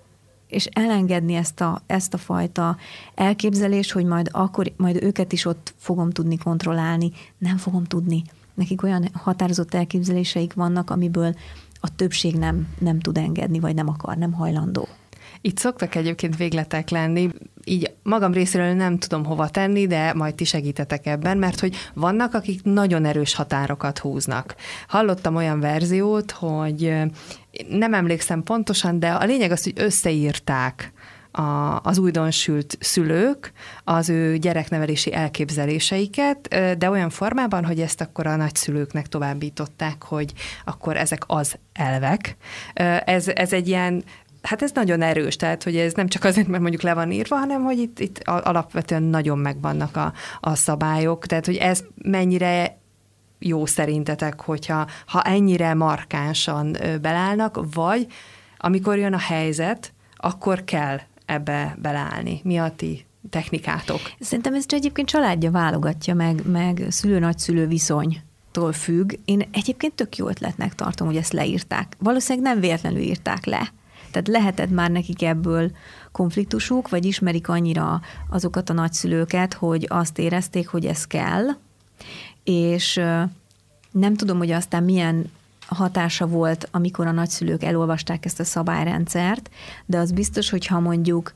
és 0.48 0.64
elengedni 0.64 1.34
ezt 1.34 1.60
a, 1.60 1.82
ezt 1.86 2.14
a 2.14 2.18
fajta 2.18 2.76
elképzelést, 3.14 3.92
hogy 3.92 4.04
majd, 4.04 4.28
akkor, 4.32 4.72
majd 4.76 5.02
őket 5.02 5.32
is 5.32 5.44
ott 5.44 5.74
fogom 5.76 6.10
tudni 6.10 6.36
kontrollálni. 6.36 7.10
Nem 7.38 7.56
fogom 7.56 7.84
tudni. 7.84 8.22
Nekik 8.54 8.82
olyan 8.82 9.08
határozott 9.12 9.74
elképzeléseik 9.74 10.54
vannak, 10.54 10.90
amiből 10.90 11.34
a 11.80 11.94
többség 11.96 12.34
nem, 12.36 12.68
nem 12.78 13.00
tud 13.00 13.16
engedni, 13.16 13.60
vagy 13.60 13.74
nem 13.74 13.88
akar, 13.88 14.16
nem 14.16 14.32
hajlandó. 14.32 14.88
Itt 15.46 15.58
szoktak 15.58 15.94
egyébként 15.94 16.36
végletek 16.36 16.88
lenni, 16.88 17.28
így 17.64 17.92
magam 18.02 18.32
részéről 18.32 18.72
nem 18.72 18.98
tudom 18.98 19.24
hova 19.24 19.48
tenni, 19.48 19.86
de 19.86 20.14
majd 20.14 20.34
ti 20.34 20.44
segítetek 20.44 21.06
ebben, 21.06 21.38
mert 21.38 21.60
hogy 21.60 21.76
vannak, 21.94 22.34
akik 22.34 22.62
nagyon 22.62 23.04
erős 23.04 23.34
határokat 23.34 23.98
húznak. 23.98 24.54
Hallottam 24.88 25.36
olyan 25.36 25.60
verziót, 25.60 26.30
hogy 26.30 26.94
nem 27.68 27.94
emlékszem 27.94 28.42
pontosan, 28.42 28.98
de 28.98 29.10
a 29.10 29.24
lényeg 29.24 29.50
az, 29.50 29.62
hogy 29.62 29.72
összeírták 29.76 30.92
a, 31.36 31.80
az 31.82 31.98
újdonsült 31.98 32.76
szülők 32.80 33.52
az 33.84 34.08
ő 34.08 34.36
gyereknevelési 34.36 35.14
elképzeléseiket, 35.14 36.48
de 36.78 36.90
olyan 36.90 37.10
formában, 37.10 37.64
hogy 37.64 37.80
ezt 37.80 38.00
akkor 38.00 38.26
a 38.26 38.36
nagyszülőknek 38.36 39.06
továbbították, 39.06 40.02
hogy 40.02 40.32
akkor 40.64 40.96
ezek 40.96 41.22
az 41.26 41.58
elvek. 41.72 42.36
Ez, 43.04 43.28
ez 43.28 43.52
egy 43.52 43.68
ilyen 43.68 44.04
Hát 44.46 44.62
ez 44.62 44.70
nagyon 44.74 45.02
erős, 45.02 45.36
tehát 45.36 45.62
hogy 45.62 45.76
ez 45.76 45.92
nem 45.92 46.08
csak 46.08 46.24
azért, 46.24 46.46
mert 46.46 46.62
mondjuk 46.62 46.82
le 46.82 46.94
van 46.94 47.10
írva, 47.10 47.36
hanem 47.36 47.62
hogy 47.62 47.78
itt, 47.78 47.98
itt 47.98 48.18
alapvetően 48.24 49.02
nagyon 49.02 49.38
megvannak 49.38 49.96
a, 49.96 50.12
a 50.40 50.54
szabályok, 50.54 51.26
tehát 51.26 51.46
hogy 51.46 51.56
ez 51.56 51.84
mennyire 52.02 52.78
jó 53.38 53.66
szerintetek, 53.66 54.40
hogyha 54.40 54.86
ha 55.06 55.22
ennyire 55.22 55.74
markánsan 55.74 56.76
belállnak, 57.00 57.60
vagy 57.74 58.06
amikor 58.58 58.98
jön 58.98 59.12
a 59.12 59.18
helyzet, 59.18 59.92
akkor 60.16 60.64
kell 60.64 61.00
ebbe 61.26 61.76
beleállni. 61.82 62.40
Mi 62.44 62.58
a 62.58 62.72
ti 62.76 63.06
technikátok? 63.30 64.00
Szerintem 64.20 64.54
ez 64.54 64.64
egyébként 64.68 65.08
családja 65.08 65.50
válogatja 65.50 66.14
meg, 66.14 66.42
meg 66.50 66.86
szülő-nagyszülő 66.88 67.66
viszony 67.66 68.20
függ. 68.72 69.12
Én 69.24 69.48
egyébként 69.52 69.94
tök 69.94 70.16
jó 70.16 70.28
ötletnek 70.28 70.74
tartom, 70.74 71.06
hogy 71.06 71.16
ezt 71.16 71.32
leírták. 71.32 71.96
Valószínűleg 71.98 72.52
nem 72.52 72.60
véletlenül 72.60 73.00
írták 73.00 73.44
le. 73.44 73.72
Tehát 74.10 74.28
lehetett 74.28 74.70
már 74.70 74.90
nekik 74.90 75.22
ebből 75.22 75.70
konfliktusuk, 76.12 76.88
vagy 76.88 77.04
ismerik 77.04 77.48
annyira 77.48 78.00
azokat 78.30 78.70
a 78.70 78.72
nagyszülőket, 78.72 79.54
hogy 79.54 79.86
azt 79.88 80.18
érezték, 80.18 80.68
hogy 80.68 80.86
ez 80.86 81.04
kell, 81.04 81.44
és 82.44 83.00
nem 83.90 84.14
tudom, 84.14 84.38
hogy 84.38 84.50
aztán 84.50 84.82
milyen 84.82 85.30
hatása 85.66 86.26
volt, 86.26 86.68
amikor 86.70 87.06
a 87.06 87.12
nagyszülők 87.12 87.62
elolvasták 87.62 88.24
ezt 88.24 88.40
a 88.40 88.44
szabályrendszert, 88.44 89.50
de 89.86 89.98
az 89.98 90.12
biztos, 90.12 90.50
hogy 90.50 90.66
ha 90.66 90.80
mondjuk 90.80 91.34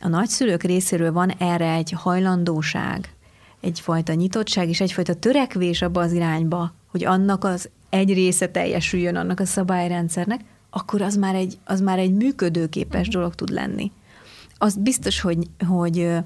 a 0.00 0.08
nagyszülők 0.08 0.62
részéről 0.62 1.12
van 1.12 1.30
erre 1.30 1.72
egy 1.72 1.90
hajlandóság, 1.90 3.14
egyfajta 3.60 4.12
nyitottság 4.12 4.68
és 4.68 4.80
egyfajta 4.80 5.14
törekvés 5.14 5.82
abba 5.82 6.00
az 6.00 6.12
irányba, 6.12 6.74
hogy 6.90 7.04
annak 7.04 7.44
az 7.44 7.68
egy 7.90 8.12
része 8.12 8.48
teljesüljön 8.48 9.16
annak 9.16 9.40
a 9.40 9.44
szabályrendszernek, 9.44 10.40
akkor 10.74 11.02
az 11.02 11.16
már 11.16 11.34
egy, 11.34 11.58
az 11.64 11.80
már 11.80 11.98
egy 11.98 12.14
működőképes 12.14 13.08
dolog 13.08 13.34
tud 13.34 13.50
lenni. 13.50 13.92
Az 14.58 14.76
biztos, 14.76 15.20
hogy, 15.20 15.50
hogy 15.68 16.16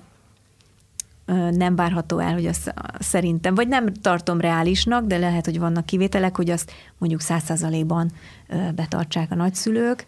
nem 1.50 1.76
várható 1.76 2.18
el, 2.18 2.32
hogy 2.32 2.46
azt 2.46 2.74
szerintem, 2.98 3.54
vagy 3.54 3.68
nem 3.68 3.92
tartom 3.92 4.40
reálisnak, 4.40 5.06
de 5.06 5.18
lehet, 5.18 5.44
hogy 5.44 5.58
vannak 5.58 5.86
kivételek, 5.86 6.36
hogy 6.36 6.50
azt 6.50 6.72
mondjuk 6.98 7.20
száz 7.20 7.42
százalékban 7.42 8.12
betartsák 8.74 9.30
a 9.30 9.34
nagyszülők, 9.34 10.06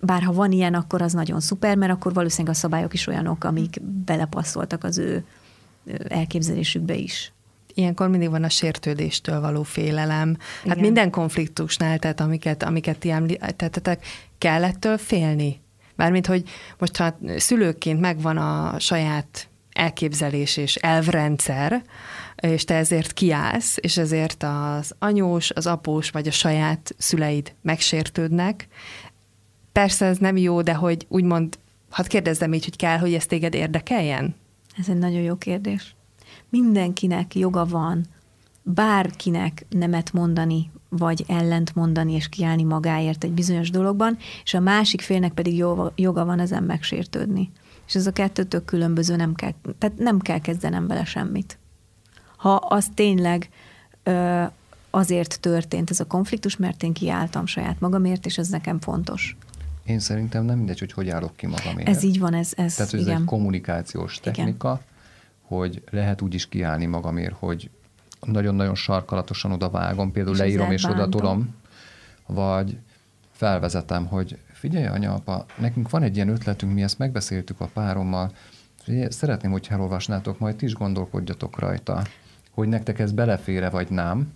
bár 0.00 0.22
ha 0.22 0.32
van 0.32 0.52
ilyen, 0.52 0.74
akkor 0.74 1.02
az 1.02 1.12
nagyon 1.12 1.40
szuper, 1.40 1.76
mert 1.76 1.92
akkor 1.92 2.12
valószínűleg 2.12 2.54
a 2.54 2.58
szabályok 2.58 2.94
is 2.94 3.06
olyanok, 3.06 3.44
amik 3.44 3.82
belepasszoltak 3.82 4.84
az 4.84 4.98
ő 4.98 5.24
elképzelésükbe 6.08 6.94
is 6.94 7.32
ilyenkor 7.76 8.08
mindig 8.08 8.30
van 8.30 8.44
a 8.44 8.48
sértődéstől 8.48 9.40
való 9.40 9.62
félelem. 9.62 10.36
Hát 10.38 10.64
Igen. 10.64 10.76
Hát 10.76 10.80
minden 10.80 11.10
konfliktusnál, 11.10 11.98
tehát 11.98 12.20
amiket, 12.20 12.62
amiket 12.62 12.98
ti 12.98 13.10
említettetek, 13.10 14.06
kell 14.38 14.64
ettől 14.64 14.98
félni. 14.98 15.60
Mármint, 15.94 16.26
hogy 16.26 16.42
most 16.78 16.96
ha 16.96 17.18
szülőként 17.36 18.00
megvan 18.00 18.36
a 18.36 18.78
saját 18.78 19.48
elképzelés 19.72 20.56
és 20.56 20.74
elvrendszer, 20.74 21.82
és 22.36 22.64
te 22.64 22.74
ezért 22.74 23.12
kiállsz, 23.12 23.76
és 23.80 23.96
ezért 23.96 24.42
az 24.42 24.94
anyós, 24.98 25.50
az 25.50 25.66
após 25.66 26.10
vagy 26.10 26.28
a 26.28 26.30
saját 26.30 26.94
szüleid 26.98 27.54
megsértődnek. 27.62 28.68
Persze 29.72 30.06
ez 30.06 30.18
nem 30.18 30.36
jó, 30.36 30.62
de 30.62 30.74
hogy 30.74 31.06
úgymond, 31.08 31.58
hadd 31.90 32.08
kérdezzem 32.08 32.52
így, 32.52 32.64
hogy 32.64 32.76
kell, 32.76 32.98
hogy 32.98 33.14
ez 33.14 33.26
téged 33.26 33.54
érdekeljen? 33.54 34.34
Ez 34.78 34.88
egy 34.88 34.98
nagyon 34.98 35.20
jó 35.20 35.36
kérdés 35.36 35.95
mindenkinek 36.48 37.34
joga 37.34 37.64
van 37.64 38.06
bárkinek 38.62 39.66
nemet 39.68 40.12
mondani, 40.12 40.70
vagy 40.88 41.24
ellent 41.28 41.74
mondani 41.74 42.12
és 42.12 42.28
kiállni 42.28 42.62
magáért 42.62 43.24
egy 43.24 43.32
bizonyos 43.32 43.70
dologban, 43.70 44.16
és 44.44 44.54
a 44.54 44.60
másik 44.60 45.00
félnek 45.00 45.32
pedig 45.32 45.56
joga 45.94 46.24
van 46.24 46.40
ezen 46.40 46.62
megsértődni. 46.62 47.50
És 47.86 47.94
ez 47.94 48.06
a 48.06 48.12
kettőtök 48.12 48.64
különböző, 48.64 49.16
nem 49.16 49.34
kell, 49.34 49.52
tehát 49.78 49.98
nem 49.98 50.18
kell 50.18 50.38
kezdenem 50.38 50.86
vele 50.86 51.04
semmit. 51.04 51.58
Ha 52.36 52.54
az 52.54 52.88
tényleg 52.94 53.48
ö, 54.02 54.42
azért 54.90 55.40
történt 55.40 55.90
ez 55.90 56.00
a 56.00 56.06
konfliktus, 56.06 56.56
mert 56.56 56.82
én 56.82 56.92
kiálltam 56.92 57.46
saját 57.46 57.80
magamért, 57.80 58.26
és 58.26 58.38
ez 58.38 58.48
nekem 58.48 58.80
fontos. 58.80 59.36
Én 59.84 59.98
szerintem 59.98 60.44
nem 60.44 60.56
mindegy, 60.56 60.78
hogy 60.78 60.92
hogy 60.92 61.08
állok 61.08 61.36
ki 61.36 61.46
magamért. 61.46 61.88
Ez 61.88 62.02
így 62.02 62.18
van, 62.18 62.34
ez, 62.34 62.52
ez 62.56 62.74
Tehát 62.74 62.94
ez 62.94 63.00
igen. 63.00 63.16
egy 63.16 63.24
kommunikációs 63.24 64.20
technika, 64.20 64.68
igen 64.68 64.94
hogy 65.46 65.82
lehet 65.90 66.22
úgy 66.22 66.34
is 66.34 66.48
kiállni 66.48 66.86
magamért, 66.86 67.34
hogy 67.38 67.70
nagyon-nagyon 68.20 68.74
sarkalatosan 68.74 69.52
oda 69.52 69.70
vágom, 69.70 70.12
például 70.12 70.34
és 70.34 70.40
leírom 70.40 70.70
és 70.70 70.84
oda 70.84 71.08
tudom, 71.08 71.54
vagy 72.26 72.78
felvezetem, 73.30 74.06
hogy 74.06 74.38
figyelj 74.52 74.86
anya, 74.86 75.14
apa, 75.14 75.44
nekünk 75.58 75.90
van 75.90 76.02
egy 76.02 76.16
ilyen 76.16 76.28
ötletünk, 76.28 76.72
mi 76.72 76.82
ezt 76.82 76.98
megbeszéltük 76.98 77.60
a 77.60 77.70
párommal, 77.72 78.32
szeretném, 79.08 79.50
hogy 79.50 79.66
elolvasnátok, 79.70 80.38
majd 80.38 80.56
ti 80.56 80.64
is 80.64 80.74
gondolkodjatok 80.74 81.58
rajta, 81.58 82.02
hogy 82.50 82.68
nektek 82.68 82.98
ez 82.98 83.12
belefére 83.12 83.70
vagy 83.70 83.90
nem, 83.90 84.32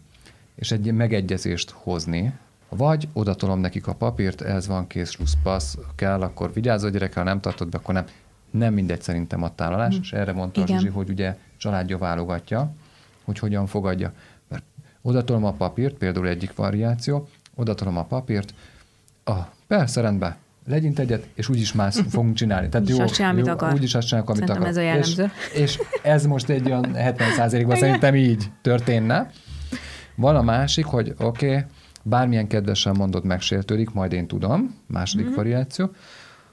és 0.55 0.71
egy 0.71 0.93
megegyezést 0.93 1.71
hozni, 1.71 2.33
vagy 2.69 3.09
odatolom 3.12 3.61
nekik 3.61 3.87
a 3.87 3.95
papírt, 3.95 4.40
ez 4.40 4.67
van, 4.67 4.87
kész, 4.87 5.17
passz, 5.43 5.76
kell, 5.95 6.23
akkor 6.23 6.52
vigyázz 6.52 6.85
a 6.85 6.88
gyerek, 6.88 7.14
ha 7.14 7.23
nem 7.23 7.40
tartod 7.40 7.69
be, 7.69 7.79
akkor 7.79 7.95
nem 7.95 8.05
nem 8.50 8.75
mindegy 8.75 9.02
szerintem 9.02 9.42
a 9.42 9.54
tálalás, 9.54 9.97
mm. 9.97 10.00
és 10.00 10.12
erre 10.12 10.33
mondta 10.33 10.61
Igen. 10.61 10.76
a 10.76 10.78
Zsuzsi, 10.78 10.92
hogy 10.92 11.11
ugye 11.11 11.37
családja 11.57 11.99
válogatja, 11.99 12.73
hogy 13.25 13.38
hogyan 13.38 13.66
fogadja. 13.66 14.12
Mert 14.49 14.62
odatolom 15.02 15.45
a 15.45 15.52
papírt, 15.52 15.95
például 15.95 16.28
egyik 16.28 16.54
variáció, 16.54 17.28
odatolom 17.54 17.97
a 17.97 18.04
papírt, 18.04 18.54
ah, 19.25 19.47
persze, 19.66 20.00
rendben, 20.00 20.37
legyint 20.66 20.99
egyet, 20.99 21.28
és 21.35 21.49
úgyis 21.49 21.73
más 21.73 21.97
fogunk 22.11 22.35
csinálni. 22.35 22.69
Tehát 22.69 22.88
jó, 22.88 23.00
azt 23.00 23.14
csinál, 23.14 23.37
jó, 23.37 23.47
akar. 23.47 23.73
Úgyis 23.73 23.95
azt 23.95 24.07
csinálok, 24.07 24.28
amit 24.28 24.40
Szerintem 24.40 24.62
akar. 24.62 24.76
ez 24.76 24.83
a 24.83 24.87
jellemző. 24.87 25.30
És, 25.54 25.61
és 25.61 25.78
ez 26.02 26.26
most 26.26 26.49
egy 26.49 26.66
olyan 26.66 26.95
70 27.19 27.66
ban 27.66 27.76
szerintem 27.76 28.14
így 28.14 28.50
történne. 28.62 29.30
Van 30.14 30.37
a 30.37 30.42
másik, 30.42 30.85
hogy 30.85 31.14
oké, 31.19 31.49
okay, 31.49 31.64
bármilyen 32.02 32.47
kedvesen 32.47 32.95
mondod, 32.97 33.25
megsértődik, 33.25 33.90
majd 33.90 34.12
én 34.12 34.26
tudom, 34.26 34.75
második 34.87 35.26
mm-hmm. 35.26 35.35
variáció. 35.35 35.90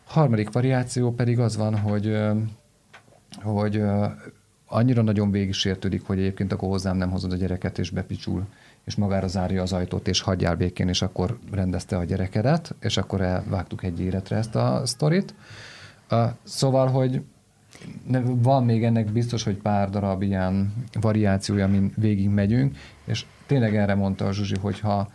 Harmadik 0.07 0.51
variáció 0.51 1.11
pedig 1.11 1.39
az 1.39 1.57
van, 1.57 1.77
hogy, 1.79 2.17
hogy 3.41 3.83
annyira 4.67 5.01
nagyon 5.01 5.31
végig 5.31 5.53
sértődik, 5.53 6.05
hogy 6.05 6.19
egyébként 6.19 6.51
akkor 6.51 6.69
hozzám 6.69 6.97
nem 6.97 7.09
hozod 7.09 7.31
a 7.31 7.35
gyereket, 7.35 7.77
és 7.79 7.89
bepicsul, 7.89 8.45
és 8.83 8.95
magára 8.95 9.27
zárja 9.27 9.61
az 9.61 9.73
ajtót, 9.73 10.07
és 10.07 10.21
hagyjál 10.21 10.55
békén, 10.55 10.87
és 10.87 11.01
akkor 11.01 11.37
rendezte 11.51 11.97
a 11.97 12.03
gyerekedet, 12.03 12.75
és 12.79 12.97
akkor 12.97 13.21
elvágtuk 13.21 13.83
egy 13.83 13.99
életre 13.99 14.35
ezt 14.35 14.55
a 14.55 14.81
sztorit. 14.85 15.33
Szóval, 16.43 16.87
hogy 16.87 17.21
van 18.23 18.63
még 18.63 18.83
ennek 18.83 19.11
biztos, 19.11 19.43
hogy 19.43 19.57
pár 19.57 19.89
darab 19.89 20.21
ilyen 20.21 20.73
variációja, 21.01 21.65
amin 21.65 21.91
végig 21.95 22.29
megyünk, 22.29 22.77
és 23.05 23.25
tényleg 23.45 23.75
erre 23.75 23.95
mondta 23.95 24.25
a 24.25 24.33
Zsuzsi, 24.33 24.55
hogy 24.61 24.79
ha 24.79 25.07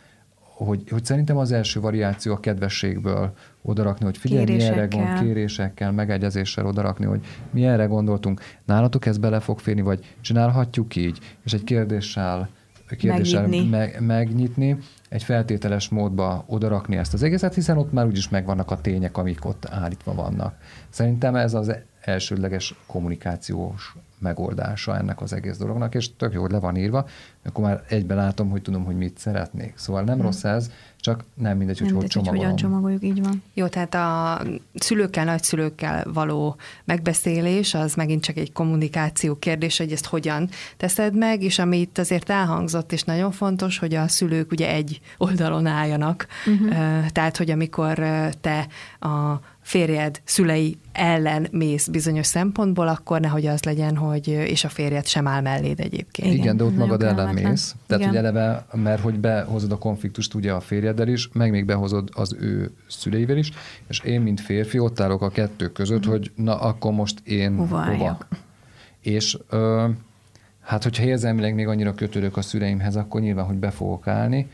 hogy, 0.65 0.89
hogy 0.91 1.05
szerintem 1.05 1.37
az 1.37 1.53
első 1.53 1.81
variáció 1.81 2.33
a 2.33 2.41
kedvességből 2.41 3.33
odarakni, 3.63 4.05
hogy 4.05 4.17
figyelj, 4.17 4.45
mi 4.45 4.63
erre 4.63 4.87
gond, 4.87 5.19
kérésekkel, 5.21 5.93
megegyezéssel 5.93 6.67
odarakni, 6.67 7.05
hogy 7.05 7.21
mi 7.51 7.65
erre 7.65 7.85
gondoltunk. 7.85 8.41
Nálatok 8.65 9.07
ez 9.07 9.19
bele 9.19 9.41
fog 9.41 9.59
férni, 9.59 9.81
vagy 9.81 10.15
csinálhatjuk 10.21 10.97
így? 10.97 11.19
És 11.45 11.53
egy 11.53 11.65
kérdéssel, 11.65 12.49
kérdéssel 12.97 13.41
megnyitni. 13.41 13.69
Meg, 13.69 14.01
megnyitni, 14.01 14.79
egy 15.09 15.23
feltételes 15.23 15.89
módba 15.89 16.45
odarakni 16.47 16.97
ezt 16.97 17.15
az 17.15 17.23
egészet, 17.23 17.55
hiszen 17.55 17.77
ott 17.77 17.93
már 17.93 18.07
úgyis 18.07 18.29
megvannak 18.29 18.71
a 18.71 18.81
tények, 18.81 19.17
amik 19.17 19.45
ott 19.45 19.67
állítva 19.71 20.15
vannak. 20.15 20.55
Szerintem 20.89 21.35
ez 21.35 21.55
az 21.55 21.75
elsődleges 22.01 22.75
kommunikációs 22.87 23.97
megoldása 24.19 24.97
ennek 24.97 25.21
az 25.21 25.33
egész 25.33 25.57
dolognak, 25.57 25.95
és 25.95 26.17
tök 26.17 26.33
jó, 26.33 26.41
hogy 26.41 26.51
le 26.51 26.59
van 26.59 26.77
írva, 26.77 27.07
akkor 27.45 27.65
már 27.65 27.83
egyben 27.89 28.17
látom, 28.17 28.51
hogy 28.51 28.63
tudom, 28.63 28.85
hogy 28.85 28.97
mit 28.97 29.19
szeretnék. 29.19 29.73
Szóval 29.77 30.03
nem 30.03 30.15
hmm. 30.15 30.25
rossz 30.25 30.45
ez, 30.45 30.71
csak 31.03 31.25
nem 31.35 31.57
mindegy, 31.57 31.79
hogy 31.79 31.89
nem 31.89 31.97
hogy 31.97 32.07
csomagolom. 32.07 32.39
Hogy 32.39 32.53
hogyan 32.53 32.71
csomagoljuk, 32.71 33.03
így 33.03 33.23
van. 33.23 33.43
Jó, 33.55 33.67
tehát 33.67 33.95
a 33.95 34.41
szülőkkel, 34.75 35.25
nagyszülőkkel 35.25 36.05
való 36.13 36.57
megbeszélés, 36.85 37.75
az 37.75 37.95
megint 37.95 38.23
csak 38.23 38.37
egy 38.37 38.53
kommunikáció 38.53 39.35
kérdés, 39.39 39.79
hogy 39.79 39.93
ezt 39.93 40.07
hogyan 40.07 40.49
teszed 40.77 41.17
meg, 41.17 41.43
és 41.43 41.59
ami 41.59 41.79
itt 41.79 41.99
azért 41.99 42.31
elhangzott, 42.31 42.93
és 42.93 43.03
nagyon 43.03 43.33
fontos, 43.33 43.79
hogy 43.79 43.95
a 43.95 44.09
szülők 44.09 44.51
ugye 44.51 44.69
egy 44.69 45.01
oldalon 45.19 45.67
álljanak. 45.67 46.27
Uh-huh. 46.47 47.07
Tehát, 47.07 47.37
hogy 47.37 47.51
amikor 47.51 47.95
te 48.41 48.67
a 49.01 49.41
férjed 49.63 50.21
szülei 50.25 50.79
ellen 50.93 51.49
mész 51.51 51.89
bizonyos 51.89 52.27
szempontból, 52.27 52.89
akkor 52.89 53.21
nehogy 53.21 53.47
az 53.47 53.63
legyen, 53.63 53.97
hogy 53.97 54.29
és 54.29 54.65
a 54.65 54.69
férjed 54.69 55.07
sem 55.07 55.27
áll 55.27 55.41
melléd 55.41 55.81
egyébként. 55.81 56.29
Igen, 56.29 56.39
Igen 56.39 56.57
de 56.57 56.65
ott 56.65 56.77
magad 56.77 57.03
ellen 57.03 57.35
mész. 57.35 57.75
Tehát, 57.87 58.03
Igen. 58.03 58.09
hogy 58.09 58.17
eleve, 58.17 58.67
mert 58.73 59.03
hogy 59.03 59.19
behozod 59.19 59.73
a 59.73 59.79
konfliktust 59.79 60.35
ugye 60.35 60.53
a 60.53 60.61
férjeddel 60.61 61.09
is, 61.09 61.29
meg 61.33 61.51
még 61.51 61.65
behozod 61.65 62.09
az 62.13 62.37
ő 62.41 62.71
szüleivel 62.89 63.37
is, 63.37 63.51
és 63.89 64.01
én, 64.01 64.21
mint 64.21 64.41
férfi, 64.41 64.79
ott 64.79 65.01
állok 65.01 65.23
a 65.23 65.29
kettő 65.29 65.73
között, 65.73 66.07
mm. 66.07 66.11
hogy 66.11 66.31
na, 66.35 66.61
akkor 66.61 66.93
most 66.93 67.21
én 67.25 67.57
hova. 67.57 67.85
hova. 67.85 68.19
És 69.01 69.39
ö, 69.49 69.89
hát, 70.61 70.83
hogyha 70.83 71.05
érzelmileg 71.05 71.55
még 71.55 71.67
annyira 71.67 71.95
kötődök 71.95 72.37
a 72.37 72.43
szüleimhez, 72.43 72.97
akkor 72.97 73.21
nyilván, 73.21 73.45
hogy 73.45 73.57
be 73.57 73.71
fogok 73.71 74.07
állni, 74.07 74.51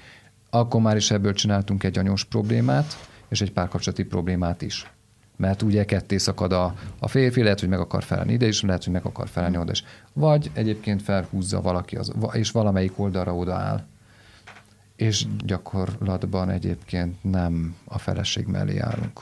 akkor 0.51 0.81
már 0.81 0.97
is 0.97 1.11
ebből 1.11 1.33
csináltunk 1.33 1.85
egy 1.85 1.99
anyós 1.99 2.25
problémát, 2.25 3.07
és 3.29 3.41
egy 3.41 3.53
párkapcsolati 3.53 4.05
problémát 4.05 4.63
is 4.63 4.87
mert 5.39 5.63
ugye 5.63 5.85
ketté 5.85 6.17
szakad 6.17 6.53
a, 6.53 6.75
a 6.99 7.09
férfi, 7.09 7.43
lehet, 7.43 7.61
hogy 7.61 7.69
meg 7.69 7.79
akar 7.79 8.03
felelni 8.03 8.33
ide 8.33 8.47
is, 8.47 8.63
lehet, 8.63 8.85
hogy 8.85 8.93
meg 8.93 9.05
akar 9.05 9.29
felelni 9.29 9.57
oda 9.57 9.71
is. 9.71 9.85
Vagy 10.13 10.51
egyébként 10.53 11.03
felhúzza 11.03 11.61
valaki, 11.61 11.97
az, 11.97 12.13
és 12.33 12.51
valamelyik 12.51 12.99
oldalra 12.99 13.35
odaáll. 13.35 13.87
És 14.97 15.27
gyakorlatban 15.45 16.51
egyébként 16.51 17.25
nem 17.25 17.77
a 17.85 17.99
feleség 17.99 18.47
mellé 18.47 18.79
állunk. 18.79 19.21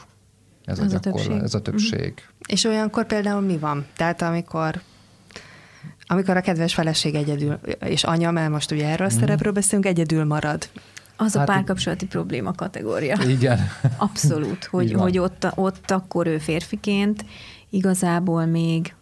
Ez, 0.65 0.79
az 0.79 0.93
a, 0.93 0.99
gyakor, 0.99 1.21
a 1.21 1.25
többség. 1.25 1.43
ez 1.43 1.55
a 1.55 1.63
többség. 1.63 2.15
És 2.49 2.65
olyankor 2.65 3.07
például 3.07 3.41
mi 3.41 3.59
van? 3.59 3.87
Tehát 3.97 4.23
amikor 4.23 4.81
amikor 6.09 6.37
a 6.37 6.41
kedves 6.41 6.75
feleség 6.75 7.15
egyedül, 7.15 7.59
és 7.81 8.05
anya, 8.05 8.31
mert 8.31 8.51
most 8.51 8.71
ugye 8.71 8.89
erről 8.89 9.07
a 9.07 9.15
mm. 9.15 9.19
szerepről 9.19 9.53
beszélünk, 9.53 9.87
egyedül 9.87 10.25
marad. 10.25 10.69
Az 11.17 11.35
hát, 11.35 11.49
a 11.49 11.53
párkapcsolati 11.53 12.07
probléma 12.07 12.53
kategória. 12.53 13.19
Igen. 13.29 13.59
Abszolút, 13.97 14.65
hogy, 14.65 14.93
hogy 14.93 15.19
ott, 15.19 15.47
ott 15.55 15.91
akkor 15.91 16.27
ő 16.27 16.39
férfiként 16.39 17.25
igazából 17.71 18.47
még 18.47 18.95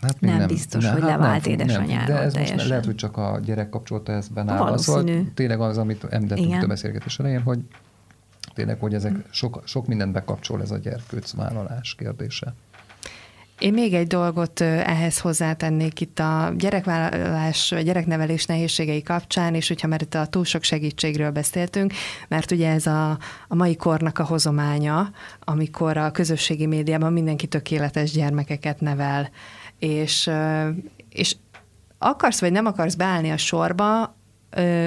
Hát 0.00 0.20
nem, 0.20 0.36
nem 0.36 0.46
biztos, 0.46 0.84
nem, 0.84 0.92
hogy 0.92 1.02
hát 1.02 1.10
levált 1.10 1.44
nem, 1.44 1.52
édesanyáról 1.52 2.16
De 2.16 2.22
ez 2.22 2.32
teljesen. 2.32 2.56
most 2.56 2.68
lehet, 2.68 2.84
hogy 2.84 2.94
csak 2.94 3.16
a 3.16 3.40
gyerek 3.44 3.68
kapcsolata 3.68 4.12
ezt 4.12 4.32
benállva. 4.32 4.78
Szóval 4.78 5.04
tényleg 5.34 5.60
az, 5.60 5.78
amit 5.78 6.04
említettünk 6.04 6.62
a 6.62 6.66
beszélgetés 6.66 7.18
elején, 7.18 7.42
hogy 7.42 7.58
tényleg, 8.54 8.80
hogy 8.80 8.94
ezek 8.94 9.12
sok, 9.30 9.62
sok 9.64 9.86
mindent 9.86 10.12
bekapcsol 10.12 10.62
ez 10.62 10.70
a 10.70 10.76
gyerkőcvállalás 10.76 11.94
kérdése. 11.94 12.54
Én 13.58 13.72
még 13.72 13.94
egy 13.94 14.06
dolgot 14.06 14.60
ehhez 14.60 15.20
hozzátennék 15.20 16.00
itt 16.00 16.18
a 16.18 16.52
gyerekvállalás, 16.56 17.74
gyereknevelés 17.84 18.46
nehézségei 18.46 19.02
kapcsán, 19.02 19.54
és 19.54 19.68
hogyha 19.68 19.88
már 19.88 20.02
itt 20.02 20.14
a 20.14 20.26
túl 20.26 20.44
sok 20.44 20.62
segítségről 20.62 21.30
beszéltünk, 21.30 21.92
mert 22.28 22.50
ugye 22.50 22.70
ez 22.70 22.86
a, 22.86 23.10
a 23.48 23.54
mai 23.54 23.76
kornak 23.76 24.18
a 24.18 24.24
hozománya, 24.24 25.10
amikor 25.40 25.96
a 25.96 26.10
közösségi 26.10 26.66
médiában 26.66 27.12
mindenki 27.12 27.46
tökéletes 27.46 28.10
gyermekeket 28.10 28.80
nevel, 28.80 29.30
és, 29.78 30.30
és 31.10 31.36
akarsz 31.98 32.40
vagy 32.40 32.52
nem 32.52 32.66
akarsz 32.66 32.94
beállni 32.94 33.30
a 33.30 33.36
sorba, 33.36 34.16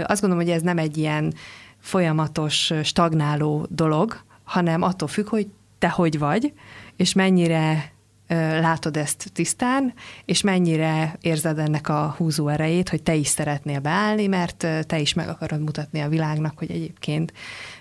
azt 0.03 0.21
gondolom, 0.21 0.45
hogy 0.45 0.53
ez 0.53 0.61
nem 0.61 0.77
egy 0.77 0.97
ilyen 0.97 1.33
folyamatos, 1.79 2.73
stagnáló 2.83 3.65
dolog, 3.69 4.23
hanem 4.43 4.81
attól 4.81 5.07
függ, 5.07 5.29
hogy 5.29 5.47
te 5.79 5.89
hogy 5.89 6.19
vagy, 6.19 6.53
és 6.95 7.13
mennyire 7.13 7.90
látod 8.37 8.97
ezt 8.97 9.29
tisztán, 9.33 9.93
és 10.25 10.41
mennyire 10.41 11.17
érzed 11.21 11.59
ennek 11.59 11.89
a 11.89 12.15
húzó 12.17 12.47
erejét, 12.47 12.89
hogy 12.89 13.03
te 13.03 13.15
is 13.15 13.27
szeretnél 13.27 13.79
beállni, 13.79 14.27
mert 14.27 14.67
te 14.87 14.99
is 14.99 15.13
meg 15.13 15.29
akarod 15.29 15.61
mutatni 15.61 15.99
a 15.99 16.09
világnak, 16.09 16.57
hogy 16.57 16.71
egyébként 16.71 17.33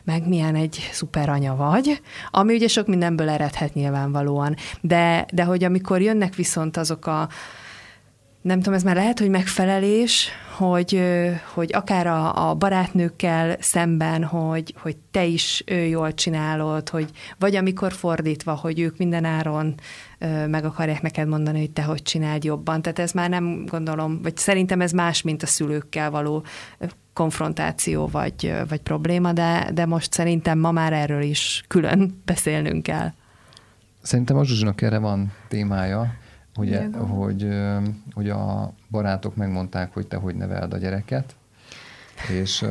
meg 0.05 0.29
milyen 0.29 0.55
egy 0.55 0.89
szuper 0.93 1.29
anya 1.29 1.57
vagy, 1.57 2.01
ami 2.31 2.55
ugye 2.55 2.69
sok 2.69 2.87
mindenből 2.87 3.29
eredhet 3.29 3.75
nyilvánvalóan. 3.75 4.57
De, 4.81 5.27
de 5.33 5.45
hogy 5.45 5.65
amikor 5.65 6.01
jönnek 6.01 6.35
viszont 6.35 6.77
azok 6.77 7.07
a 7.07 7.29
nem 8.43 8.59
tudom, 8.59 8.75
ez 8.75 8.83
már 8.83 8.95
lehet, 8.95 9.19
hogy 9.19 9.29
megfelelés, 9.29 10.29
hogy, 10.61 11.03
hogy 11.55 11.71
akár 11.73 12.07
a, 12.07 12.49
a 12.49 12.55
barátnőkkel 12.55 13.57
szemben, 13.61 14.25
hogy, 14.25 14.75
hogy 14.79 14.97
te 15.11 15.25
is 15.25 15.65
jól 15.89 16.15
csinálod, 16.15 16.89
hogy 16.89 17.11
vagy 17.39 17.57
amikor 17.57 17.93
fordítva, 17.93 18.55
hogy 18.55 18.81
ők 18.81 18.97
mindenáron 18.97 19.75
meg 20.47 20.65
akarják 20.65 21.03
neked 21.03 21.29
mondani, 21.29 21.59
hogy 21.59 21.71
te 21.71 21.83
hogy 21.83 22.03
csináld 22.03 22.45
jobban. 22.45 22.83
Tehát 22.83 22.99
ez 22.99 23.13
már 23.13 23.29
nem 23.29 23.65
gondolom, 23.67 24.23
vagy 24.23 24.37
szerintem 24.37 24.81
ez 24.81 24.93
más, 24.93 25.23
mint 25.23 25.43
a 25.43 25.47
szülőkkel 25.47 26.11
való 26.11 26.45
konfrontáció 27.13 28.07
vagy, 28.07 28.55
vagy 28.69 28.81
probléma, 28.81 29.33
de, 29.33 29.71
de 29.75 29.87
most 29.87 30.13
szerintem 30.13 30.59
ma 30.59 30.71
már 30.71 30.93
erről 30.93 31.23
is 31.23 31.65
külön 31.69 32.15
beszélnünk 32.25 32.83
kell. 32.83 33.13
Szerintem 34.03 34.37
a 34.37 34.45
Zsuzsinak 34.45 34.83
erre 34.83 34.99
van 34.99 35.33
témája, 35.49 36.15
Ugye, 36.61 36.89
hogy, 36.97 37.49
hogy 38.13 38.29
a 38.29 38.73
barátok 38.91 39.37
megmondták, 39.37 39.95
hogy 39.95 40.07
te 40.07 40.17
hogy 40.17 40.35
neveld 40.35 40.73
a 40.73 40.79
gyereket, 40.79 41.35
és 42.29 42.65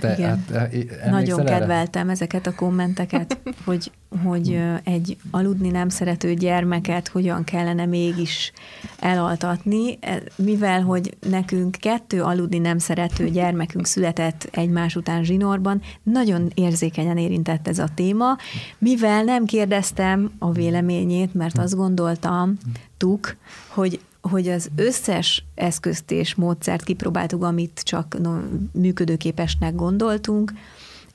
te, 0.00 0.14
igen. 0.16 0.44
Hát, 0.52 1.10
Nagyon 1.10 1.40
erre? 1.40 1.58
kedveltem 1.58 2.08
ezeket 2.08 2.46
a 2.46 2.54
kommenteket, 2.54 3.38
hogy, 3.64 3.90
hogy 4.24 4.60
egy 4.84 5.16
aludni 5.30 5.68
nem 5.68 5.88
szerető 5.88 6.34
gyermeket 6.34 7.08
hogyan 7.08 7.44
kellene 7.44 7.86
mégis 7.86 8.52
elaltatni, 8.98 9.98
e, 10.00 10.22
mivel, 10.36 10.82
hogy 10.82 11.16
nekünk 11.28 11.76
kettő 11.80 12.22
aludni 12.22 12.58
nem 12.58 12.78
szerető 12.78 13.28
gyermekünk 13.28 13.86
született 13.86 14.48
egymás 14.52 14.96
után 14.96 15.24
zsinórban, 15.24 15.82
nagyon 16.02 16.50
érzékenyen 16.54 17.16
érintett 17.16 17.68
ez 17.68 17.78
a 17.78 17.88
téma, 17.94 18.36
mivel 18.78 19.24
nem 19.24 19.44
kérdeztem 19.44 20.30
a 20.38 20.52
véleményét, 20.52 21.34
mert 21.34 21.58
azt 21.58 21.76
gondoltam, 21.76 22.56
tuk, 22.96 23.36
hogy 23.68 24.00
hogy 24.30 24.48
az 24.48 24.70
összes 24.76 25.44
eszközt 25.54 26.10
és 26.10 26.34
módszert 26.34 26.84
kipróbáltuk, 26.84 27.42
amit 27.44 27.80
csak 27.84 28.18
no, 28.20 28.36
működőképesnek 28.72 29.74
gondoltunk, 29.74 30.52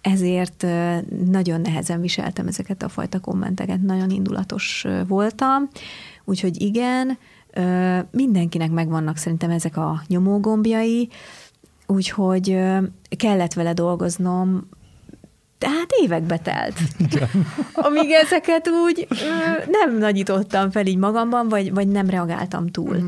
ezért 0.02 0.66
nagyon 1.26 1.62
nehezen 1.62 2.02
viseltem 2.02 2.48
ezeket 2.48 2.84
a 2.84 2.90
fajta 2.90 3.20
kommenteket, 3.20 3.82
nagyon 3.82 4.10
indulatos 4.10 4.86
voltam, 5.08 5.68
úgyhogy 6.26 6.62
igen, 6.62 7.18
mindenkinek 8.12 8.72
megvannak 8.72 9.18
szerintem 9.18 9.50
ezek 9.50 9.78
a 9.78 10.02
nyomógombjai, 10.08 11.10
úgyhogy 11.88 12.58
kellett 13.18 13.54
vele 13.54 13.74
dolgoznom, 13.74 14.70
tehát 15.62 15.92
évekbe 16.02 16.38
telt. 16.38 16.74
Amíg 17.88 18.12
ezeket 18.12 18.70
úgy 18.70 19.08
nem 19.68 19.98
nagyítottam 19.98 20.72
fel 20.72 20.86
így 20.86 20.98
magamban, 20.98 21.50
vagy, 21.50 21.74
vagy 21.74 21.88
nem 21.88 22.10
reagáltam 22.10 22.68
túl. 22.68 22.98
Mm. 22.98 23.08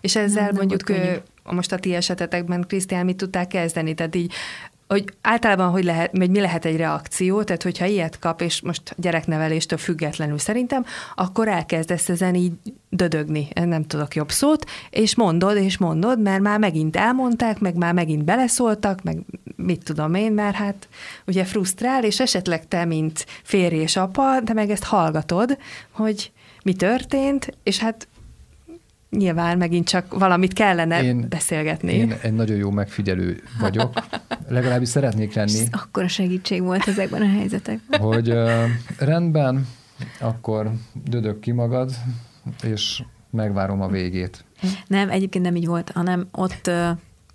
És 0.00 0.16
ezzel 0.16 0.44
nem, 0.44 0.54
mondjuk 0.54 0.88
nem 0.88 1.20
most 1.42 1.72
a 1.72 1.78
ti 1.78 1.94
esetetekben, 1.94 2.64
Krisztián, 2.68 3.04
mit 3.04 3.16
tudták 3.16 3.48
kezdeni? 3.48 3.94
Tehát 3.94 4.14
így 4.14 4.32
hogy 4.90 5.04
általában 5.20 5.70
hogy 5.70 5.84
lehet, 5.84 6.10
vagy 6.16 6.30
mi 6.30 6.40
lehet 6.40 6.64
egy 6.64 6.76
reakció, 6.76 7.42
tehát 7.42 7.62
hogyha 7.62 7.84
ilyet 7.84 8.18
kap, 8.18 8.40
és 8.40 8.60
most 8.60 8.94
gyerekneveléstől 8.96 9.78
függetlenül 9.78 10.38
szerintem, 10.38 10.84
akkor 11.14 11.48
elkezdesz 11.48 12.08
ezen 12.08 12.34
így 12.34 12.52
dödögni, 12.88 13.48
nem 13.54 13.86
tudok 13.86 14.14
jobb 14.14 14.30
szót, 14.30 14.64
és 14.90 15.14
mondod, 15.14 15.56
és 15.56 15.78
mondod, 15.78 16.20
mert 16.20 16.40
már 16.40 16.58
megint 16.58 16.96
elmondták, 16.96 17.58
meg 17.58 17.74
már 17.74 17.94
megint 17.94 18.24
beleszóltak, 18.24 19.02
meg 19.02 19.18
mit 19.62 19.84
tudom 19.84 20.14
én, 20.14 20.32
mert 20.32 20.56
hát 20.56 20.88
ugye 21.26 21.44
frusztrál, 21.44 22.04
és 22.04 22.20
esetleg 22.20 22.68
te, 22.68 22.84
mint 22.84 23.26
férj 23.42 23.76
és 23.76 23.96
apa, 23.96 24.40
de 24.40 24.52
meg 24.52 24.70
ezt 24.70 24.84
hallgatod, 24.84 25.58
hogy 25.90 26.32
mi 26.62 26.74
történt, 26.74 27.56
és 27.62 27.78
hát 27.78 28.08
nyilván 29.10 29.58
megint 29.58 29.88
csak 29.88 30.18
valamit 30.18 30.52
kellene 30.52 31.02
én, 31.02 31.26
beszélgetni. 31.28 31.92
Én 31.92 32.14
egy 32.22 32.32
nagyon 32.32 32.56
jó 32.56 32.70
megfigyelő 32.70 33.42
vagyok, 33.60 33.94
legalábbis 34.48 34.88
szeretnék 34.88 35.34
lenni. 35.34 35.66
Akkor 35.70 36.02
a 36.02 36.08
segítség 36.08 36.62
volt 36.62 36.88
ezekben 36.88 37.22
a 37.22 37.28
helyzetekben. 37.28 38.00
Hogy 38.00 38.30
uh, 38.30 38.64
rendben, 38.98 39.66
akkor 40.20 40.70
dödök 41.04 41.40
ki 41.40 41.50
magad, 41.50 41.90
és 42.62 43.02
megvárom 43.30 43.80
a 43.80 43.88
végét. 43.88 44.44
Nem, 44.86 45.10
egyébként 45.10 45.44
nem 45.44 45.56
így 45.56 45.66
volt, 45.66 45.90
hanem 45.90 46.28
ott 46.32 46.70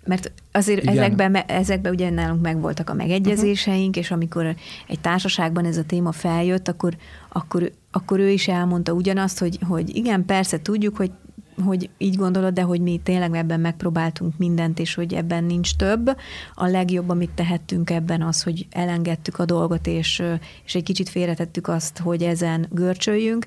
mert 0.06 0.32
azért 0.52 0.82
Igen. 0.82 0.96
ezekben, 0.96 1.34
ezekben 1.34 1.92
ugye 1.92 2.10
nálunk 2.10 2.42
megvoltak 2.42 2.90
a 2.90 2.94
megegyezéseink, 2.94 3.88
uh-huh. 3.88 4.02
és 4.02 4.10
amikor 4.10 4.54
egy 4.86 5.00
társaságban 5.00 5.64
ez 5.64 5.76
a 5.76 5.84
téma 5.84 6.12
feljött, 6.12 6.68
akkor, 6.68 6.96
akkor, 7.28 7.72
akkor 7.90 8.18
ő 8.18 8.30
is 8.30 8.48
elmondta 8.48 8.92
ugyanazt, 8.92 9.38
hogy, 9.38 9.58
hogy 9.68 9.96
igen, 9.96 10.24
persze 10.24 10.62
tudjuk, 10.62 10.96
hogy 10.96 11.10
hogy 11.64 11.90
így 11.98 12.16
gondolod, 12.16 12.54
de 12.54 12.62
hogy 12.62 12.80
mi 12.80 13.00
tényleg 13.02 13.34
ebben 13.34 13.60
megpróbáltunk 13.60 14.38
mindent, 14.38 14.78
és 14.78 14.94
hogy 14.94 15.14
ebben 15.14 15.44
nincs 15.44 15.76
több. 15.76 16.16
A 16.54 16.66
legjobb, 16.66 17.08
amit 17.08 17.30
tehettünk 17.34 17.90
ebben 17.90 18.22
az, 18.22 18.42
hogy 18.42 18.66
elengedtük 18.70 19.38
a 19.38 19.44
dolgot, 19.44 19.86
és, 19.86 20.22
és 20.64 20.74
egy 20.74 20.82
kicsit 20.82 21.08
félretettük 21.08 21.68
azt, 21.68 21.98
hogy 21.98 22.22
ezen 22.22 22.66
görcsöljünk, 22.70 23.46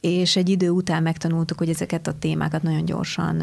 és 0.00 0.36
egy 0.36 0.48
idő 0.48 0.70
után 0.70 1.02
megtanultuk, 1.02 1.58
hogy 1.58 1.68
ezeket 1.68 2.06
a 2.06 2.18
témákat 2.18 2.62
nagyon 2.62 2.84
gyorsan 2.84 3.42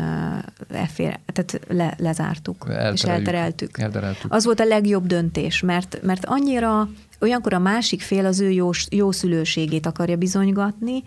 elfér, 0.71 1.19
tehát 1.33 1.59
le, 1.67 1.93
lezártuk, 1.97 2.65
Eltereljük, 2.67 2.93
és 2.97 3.03
eltereltük. 3.03 3.77
eltereltük. 3.77 4.33
Az 4.33 4.45
volt 4.45 4.59
a 4.59 4.65
legjobb 4.65 5.05
döntés, 5.05 5.61
mert, 5.61 5.99
mert 6.01 6.25
annyira 6.25 6.89
olyankor 7.21 7.53
a 7.53 7.59
másik 7.59 8.01
fél 8.01 8.25
az 8.25 8.39
ő 8.39 8.49
jó, 8.49 8.69
jó 8.89 9.11
szülőségét 9.11 9.85
akarja 9.85 10.15
bizonygatni, 10.15 11.03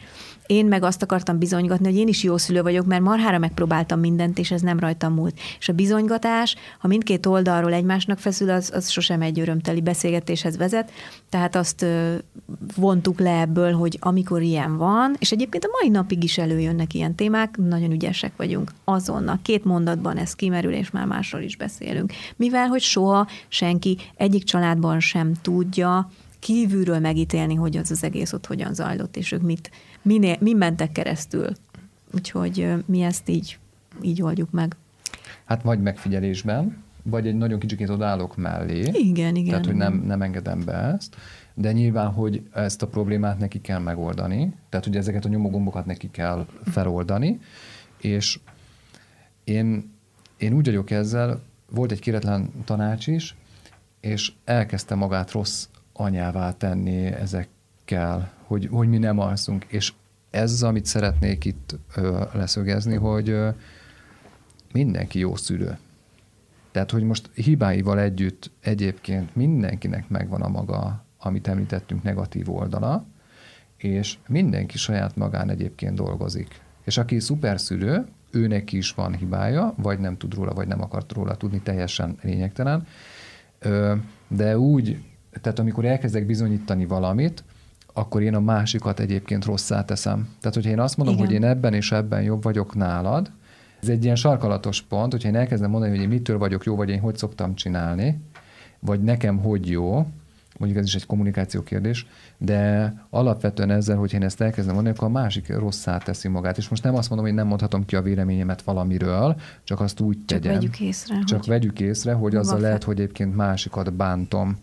én 0.48 0.66
meg 0.66 0.82
azt 0.82 1.02
akartam 1.02 1.38
bizonygatni, 1.38 1.86
hogy 1.86 1.96
én 1.96 2.08
is 2.08 2.22
jó 2.22 2.36
szülő 2.36 2.62
vagyok, 2.62 2.86
mert 2.86 3.02
marhára 3.02 3.38
megpróbáltam 3.38 4.00
mindent, 4.00 4.38
és 4.38 4.50
ez 4.50 4.60
nem 4.60 4.78
rajtam 4.78 5.14
múlt. 5.14 5.38
És 5.58 5.68
a 5.68 5.72
bizonygatás, 5.72 6.56
ha 6.78 6.88
mindkét 6.88 7.26
oldalról 7.26 7.72
egymásnak 7.72 8.18
feszül, 8.18 8.50
az, 8.50 8.70
az 8.74 8.88
sosem 8.88 9.22
egy 9.22 9.40
örömteli 9.40 9.80
beszélgetéshez 9.80 10.56
vezet. 10.56 10.90
Tehát 11.28 11.56
azt 11.56 11.86
vontuk 12.76 13.20
le 13.20 13.40
ebből, 13.40 13.72
hogy 13.72 13.96
amikor 14.00 14.42
ilyen 14.42 14.76
van, 14.76 15.16
és 15.18 15.32
egyébként 15.32 15.64
a 15.64 15.78
mai 15.80 15.90
napig 15.90 16.24
is 16.24 16.38
előjönnek 16.38 16.94
ilyen 16.94 17.14
témák, 17.14 17.56
nagyon 17.56 17.92
ügyesek 17.92 18.32
vagyunk 18.36 18.72
azonnal. 18.84 19.38
Két 19.42 19.64
mondatban 19.64 20.16
ez 20.16 20.34
kimerül, 20.34 20.72
és 20.72 20.90
már 20.90 21.06
másról 21.06 21.42
is 21.42 21.56
beszélünk. 21.56 22.12
Mivel, 22.36 22.66
hogy 22.66 22.80
soha 22.80 23.28
senki 23.48 23.98
egyik 24.16 24.44
családban 24.44 25.00
sem 25.00 25.32
tudja, 25.42 25.97
kívülről 26.38 26.98
megítélni, 26.98 27.55
hogy 27.55 27.77
az 27.77 27.90
az 27.90 28.05
egész 28.05 28.33
ott 28.33 28.46
hogyan 28.46 28.74
zajlott, 28.74 29.16
és 29.16 29.33
ők 29.33 29.42
mit, 29.42 29.70
minél, 30.03 30.37
mi 30.40 30.53
mentek 30.53 30.92
keresztül. 30.92 31.48
Úgyhogy 32.14 32.74
mi 32.87 33.01
ezt 33.01 33.29
így, 33.29 33.59
így 34.03 34.22
oldjuk 34.22 34.51
meg. 34.51 34.77
Hát 35.44 35.62
vagy 35.62 35.81
megfigyelésben, 35.81 36.83
vagy 37.03 37.27
egy 37.27 37.37
nagyon 37.37 37.59
kicsikét 37.59 37.88
odállok 37.88 38.37
mellé. 38.37 38.90
Igen, 38.92 39.37
igen. 39.37 39.48
Tehát, 39.48 39.66
hogy 39.66 39.74
nem, 39.74 40.03
nem 40.07 40.22
engedem 40.22 40.64
be 40.64 40.72
ezt. 40.72 41.16
De 41.55 41.72
nyilván, 41.72 42.12
hogy 42.12 42.42
ezt 42.53 42.83
a 42.83 42.87
problémát 42.87 43.38
neki 43.38 43.61
kell 43.61 43.79
megoldani, 43.79 44.55
tehát, 44.68 44.87
hogy 44.87 44.96
ezeket 44.96 45.24
a 45.24 45.29
nyomogombokat 45.29 45.87
neki 45.87 46.11
kell 46.11 46.46
feloldani, 46.64 47.40
és 48.01 48.40
én, 49.44 49.92
én 50.37 50.53
úgy 50.53 50.64
vagyok 50.64 50.90
ezzel, 50.90 51.42
volt 51.70 51.92
egy 51.92 52.01
kéretlen 52.01 52.51
tanács 52.64 53.07
is, 53.07 53.37
és 54.01 54.33
elkezdte 54.44 54.94
magát 54.94 55.31
rossz 55.31 55.68
anyává 55.98 56.52
tenni 56.52 57.06
ezekkel, 57.06 58.32
hogy, 58.42 58.68
hogy 58.70 58.88
mi 58.88 58.98
nem 58.98 59.18
alszunk. 59.18 59.64
És 59.68 59.92
ez, 60.30 60.62
amit 60.62 60.87
szeretnék 60.87 61.44
itt 61.44 61.78
ö, 61.94 62.24
leszögezni, 62.32 62.94
hogy 62.94 63.28
ö, 63.28 63.48
mindenki 64.72 65.18
jó 65.18 65.37
szülő. 65.37 65.78
Tehát, 66.70 66.90
hogy 66.90 67.02
most 67.02 67.30
hibáival 67.34 68.00
együtt 68.00 68.50
egyébként 68.61 69.37
mindenkinek 69.37 70.08
megvan 70.08 70.42
a 70.42 70.48
maga, 70.48 71.04
amit 71.18 71.48
említettünk, 71.48 72.02
negatív 72.02 72.50
oldala, 72.50 73.06
és 73.76 74.18
mindenki 74.28 74.78
saját 74.78 75.16
magán 75.16 75.50
egyébként 75.50 75.94
dolgozik. 75.94 76.61
És 76.84 76.98
aki 76.98 77.20
szuperszülő, 77.20 78.06
őnek 78.30 78.72
is 78.72 78.92
van 78.92 79.14
hibája, 79.14 79.74
vagy 79.76 79.98
nem 79.98 80.16
tud 80.16 80.34
róla, 80.34 80.52
vagy 80.52 80.66
nem 80.66 80.82
akart 80.82 81.12
róla 81.12 81.37
tudni, 81.37 81.61
teljesen 81.61 82.18
lényegtelen. 82.22 82.87
De 84.28 84.58
úgy 84.58 85.02
tehát 85.40 85.58
amikor 85.58 85.84
elkezdek 85.84 86.26
bizonyítani 86.26 86.86
valamit, 86.86 87.44
akkor 87.92 88.22
én 88.22 88.34
a 88.34 88.40
másikat 88.40 89.00
egyébként 89.00 89.44
rosszá 89.44 89.84
teszem. 89.84 90.28
Tehát, 90.40 90.54
hogyha 90.54 90.70
én 90.70 90.80
azt 90.80 90.96
mondom, 90.96 91.14
Igen. 91.14 91.26
hogy 91.26 91.34
én 91.34 91.44
ebben 91.44 91.74
és 91.74 91.92
ebben 91.92 92.22
jobb 92.22 92.42
vagyok 92.42 92.74
nálad, 92.74 93.30
ez 93.82 93.88
egy 93.88 94.04
ilyen 94.04 94.16
sarkalatos 94.16 94.82
pont, 94.82 95.12
hogyha 95.12 95.28
én 95.28 95.36
elkezdem 95.36 95.70
mondani, 95.70 95.92
hogy 95.92 96.02
én 96.02 96.08
mitől 96.08 96.38
vagyok 96.38 96.64
jó, 96.64 96.76
vagy 96.76 96.88
én 96.88 97.00
hogy 97.00 97.16
szoktam 97.16 97.54
csinálni, 97.54 98.20
vagy 98.78 99.02
nekem 99.02 99.38
hogy 99.38 99.68
jó, 99.68 100.06
mondjuk 100.58 100.80
ez 100.80 100.86
is 100.86 100.94
egy 100.94 101.06
kommunikáció 101.06 101.62
kérdés, 101.62 102.06
de 102.38 102.92
alapvetően 103.10 103.70
ezzel, 103.70 103.96
hogy 103.96 104.12
én 104.12 104.22
ezt 104.22 104.40
elkezdem 104.40 104.74
mondani, 104.74 104.96
akkor 104.96 105.08
a 105.08 105.12
másik 105.12 105.48
rosszá 105.48 105.98
teszi 105.98 106.28
magát. 106.28 106.58
És 106.58 106.68
most 106.68 106.82
nem 106.82 106.94
azt 106.94 107.08
mondom, 107.08 107.26
hogy 107.26 107.36
nem 107.36 107.46
mondhatom 107.46 107.84
ki 107.84 107.96
a 107.96 108.02
véleményemet 108.02 108.62
valamiről, 108.62 109.36
csak 109.64 109.80
azt 109.80 110.00
úgy 110.00 110.16
csak 110.26 110.40
tegyem. 110.40 110.54
Vegyük 110.54 110.80
észre, 110.80 111.18
csak 111.24 111.38
hogy 111.38 111.48
vegyük 111.48 111.80
észre, 111.80 112.12
hogy 112.12 112.34
azzal 112.34 112.60
lehet, 112.60 112.84
hogy 112.84 113.00
egyébként 113.00 113.36
másikat 113.36 113.92
bántom. 113.92 114.56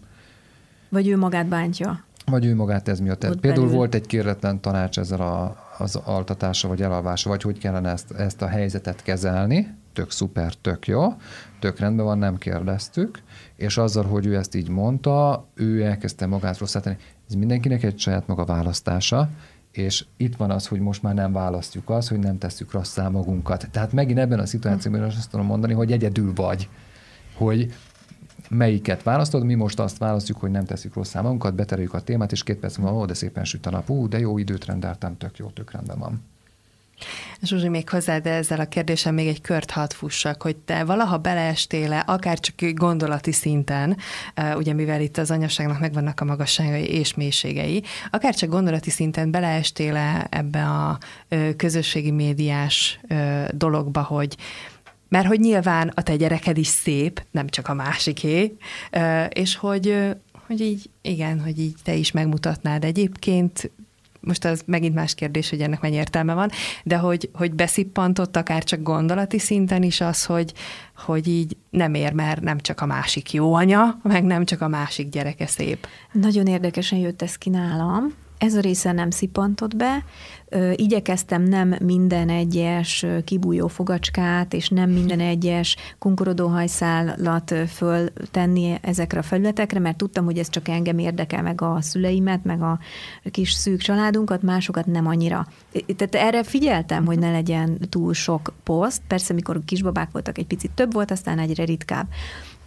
Vagy 0.95 1.07
ő 1.07 1.17
magát 1.17 1.47
bántja. 1.47 2.03
Vagy 2.25 2.45
ő 2.45 2.55
magát 2.55 2.87
ez 2.87 2.99
miatt. 2.99 3.23
Ott 3.23 3.39
Például 3.39 3.63
belül. 3.65 3.77
volt 3.77 3.95
egy 3.95 4.05
kérletlen 4.05 4.61
tanács 4.61 4.99
ezzel 4.99 5.21
a, 5.21 5.55
az 5.77 5.95
altatása, 5.95 6.67
vagy 6.67 6.81
elalvása, 6.81 7.29
vagy 7.29 7.41
hogy 7.41 7.57
kellene 7.57 7.89
ezt, 7.89 8.11
ezt 8.11 8.41
a 8.41 8.47
helyzetet 8.47 9.03
kezelni. 9.03 9.73
Tök 9.93 10.11
szuper, 10.11 10.53
tök 10.53 10.87
jó, 10.87 11.13
tök 11.59 11.79
rendben 11.79 12.05
van, 12.05 12.17
nem 12.17 12.37
kérdeztük. 12.37 13.21
És 13.55 13.77
azzal, 13.77 14.03
hogy 14.03 14.25
ő 14.25 14.35
ezt 14.35 14.55
így 14.55 14.69
mondta, 14.69 15.45
ő 15.53 15.83
elkezdte 15.83 16.25
magát 16.25 16.57
rosszá 16.57 16.79
tenni. 16.79 16.97
Ez 17.29 17.35
mindenkinek 17.35 17.83
egy 17.83 17.99
saját 17.99 18.27
maga 18.27 18.45
választása, 18.45 19.29
és 19.71 20.05
itt 20.17 20.35
van 20.35 20.51
az, 20.51 20.67
hogy 20.67 20.79
most 20.79 21.03
már 21.03 21.13
nem 21.13 21.31
választjuk 21.31 21.89
azt, 21.89 22.09
hogy 22.09 22.19
nem 22.19 22.37
tesszük 22.37 22.71
rosszá 22.71 23.07
magunkat. 23.09 23.67
Tehát 23.71 23.93
megint 23.93 24.19
ebben 24.19 24.39
a 24.39 24.45
szituációban 24.45 25.01
azt 25.01 25.29
tudom 25.29 25.45
mondani, 25.45 25.73
hogy 25.73 25.91
egyedül 25.91 26.33
vagy. 26.33 26.69
Hogy 27.37 27.73
melyiket 28.49 29.03
választod, 29.03 29.43
mi 29.43 29.53
most 29.53 29.79
azt 29.79 29.97
választjuk, 29.97 30.39
hogy 30.39 30.51
nem 30.51 30.65
teszik 30.65 30.93
rossz 30.93 31.13
magunkat, 31.13 31.55
betereljük 31.55 31.93
a 31.93 32.01
témát, 32.01 32.31
és 32.31 32.43
két 32.43 32.57
perc 32.57 32.77
múlva, 32.77 32.97
ó, 32.97 33.05
de 33.05 33.13
szépen 33.13 33.43
süt 33.43 33.65
a 33.65 33.69
nap, 33.69 33.89
ú, 33.89 34.07
de 34.07 34.19
jó 34.19 34.37
időt 34.37 34.65
rendeltem, 34.65 35.17
tök 35.17 35.37
jó, 35.37 35.49
tök 35.49 35.71
rendben 35.71 35.99
van. 35.99 36.23
Zsuzsi, 37.41 37.69
még 37.69 37.89
hozzá, 37.89 38.17
de 38.17 38.29
ezzel 38.29 38.59
a 38.59 38.65
kérdésem 38.65 39.13
még 39.13 39.27
egy 39.27 39.41
kört 39.41 39.71
hadd 39.71 39.89
fussak, 39.93 40.41
hogy 40.41 40.55
te 40.55 40.83
valaha 40.83 41.17
beleestél 41.17 42.03
akár 42.05 42.39
csak 42.39 42.71
gondolati 42.73 43.31
szinten, 43.31 43.97
ugye 44.55 44.73
mivel 44.73 45.01
itt 45.01 45.17
az 45.17 45.31
anyaságnak 45.31 45.79
megvannak 45.79 46.19
a 46.19 46.25
magasságai 46.25 46.85
és 46.85 47.13
mélységei, 47.13 47.83
akár 48.11 48.35
csak 48.35 48.49
gondolati 48.49 48.89
szinten 48.89 49.31
beleestél 49.31 49.95
ebbe 50.29 50.63
a 50.63 50.97
közösségi 51.57 52.11
médiás 52.11 52.99
dologba, 53.51 54.01
hogy 54.01 54.37
mert 55.09 55.27
hogy 55.27 55.39
nyilván 55.39 55.91
a 55.93 56.01
te 56.01 56.15
gyereked 56.15 56.57
is 56.57 56.67
szép, 56.67 57.23
nem 57.31 57.47
csak 57.47 57.67
a 57.67 57.73
másiké, 57.73 58.57
és 59.29 59.55
hogy, 59.55 60.15
hogy 60.47 60.61
így, 60.61 60.89
igen, 61.01 61.41
hogy 61.41 61.59
így 61.59 61.75
te 61.83 61.93
is 61.93 62.11
megmutatnád 62.11 62.83
egyébként, 62.83 63.71
most 64.19 64.45
az 64.45 64.63
megint 64.65 64.95
más 64.95 65.15
kérdés, 65.15 65.49
hogy 65.49 65.61
ennek 65.61 65.81
mennyi 65.81 65.95
értelme 65.95 66.33
van, 66.33 66.49
de 66.83 66.97
hogy, 66.97 67.29
hogy 67.33 67.53
beszippantott 67.53 68.35
akár 68.35 68.63
csak 68.63 68.81
gondolati 68.81 69.39
szinten 69.39 69.83
is 69.83 70.01
az, 70.01 70.25
hogy, 70.25 70.53
hogy 70.95 71.27
így 71.27 71.57
nem 71.69 71.93
ér, 71.93 72.13
mert 72.13 72.41
nem 72.41 72.59
csak 72.59 72.81
a 72.81 72.85
másik 72.85 73.33
jó 73.33 73.53
anya, 73.53 73.99
meg 74.03 74.23
nem 74.23 74.45
csak 74.45 74.61
a 74.61 74.67
másik 74.67 75.09
gyereke 75.09 75.47
szép. 75.47 75.87
Nagyon 76.11 76.47
érdekesen 76.47 76.99
jött 76.99 77.21
ez 77.21 77.35
ki 77.35 77.49
nálam. 77.49 78.13
Ez 78.37 78.55
a 78.55 78.59
része 78.59 78.91
nem 78.91 79.09
szippantott 79.09 79.75
be, 79.75 80.03
igyekeztem 80.75 81.43
nem 81.43 81.75
minden 81.83 82.29
egyes 82.29 83.05
kibújó 83.25 83.67
fogacskát, 83.67 84.53
és 84.53 84.69
nem 84.69 84.89
minden 84.89 85.19
egyes 85.19 85.75
kunkorodó 85.99 86.47
hajszálat 86.47 87.53
föltenni 87.67 88.77
ezekre 88.81 89.19
a 89.19 89.23
felületekre, 89.23 89.79
mert 89.79 89.97
tudtam, 89.97 90.25
hogy 90.25 90.37
ez 90.37 90.49
csak 90.49 90.67
engem 90.67 90.97
érdekel, 90.97 91.41
meg 91.41 91.61
a 91.61 91.81
szüleimet, 91.81 92.43
meg 92.43 92.61
a 92.61 92.79
kis 93.31 93.51
szűk 93.51 93.81
családunkat, 93.81 94.41
másokat 94.41 94.85
nem 94.85 95.07
annyira. 95.07 95.47
Tehát 95.95 96.15
erre 96.15 96.43
figyeltem, 96.43 97.05
hogy 97.05 97.19
ne 97.19 97.31
legyen 97.31 97.77
túl 97.89 98.13
sok 98.13 98.53
poszt. 98.63 99.01
Persze, 99.07 99.33
mikor 99.33 99.61
kisbabák 99.65 100.11
voltak, 100.11 100.37
egy 100.37 100.47
picit 100.47 100.71
több 100.71 100.93
volt, 100.93 101.11
aztán 101.11 101.39
egyre 101.39 101.63
ritkább 101.63 102.07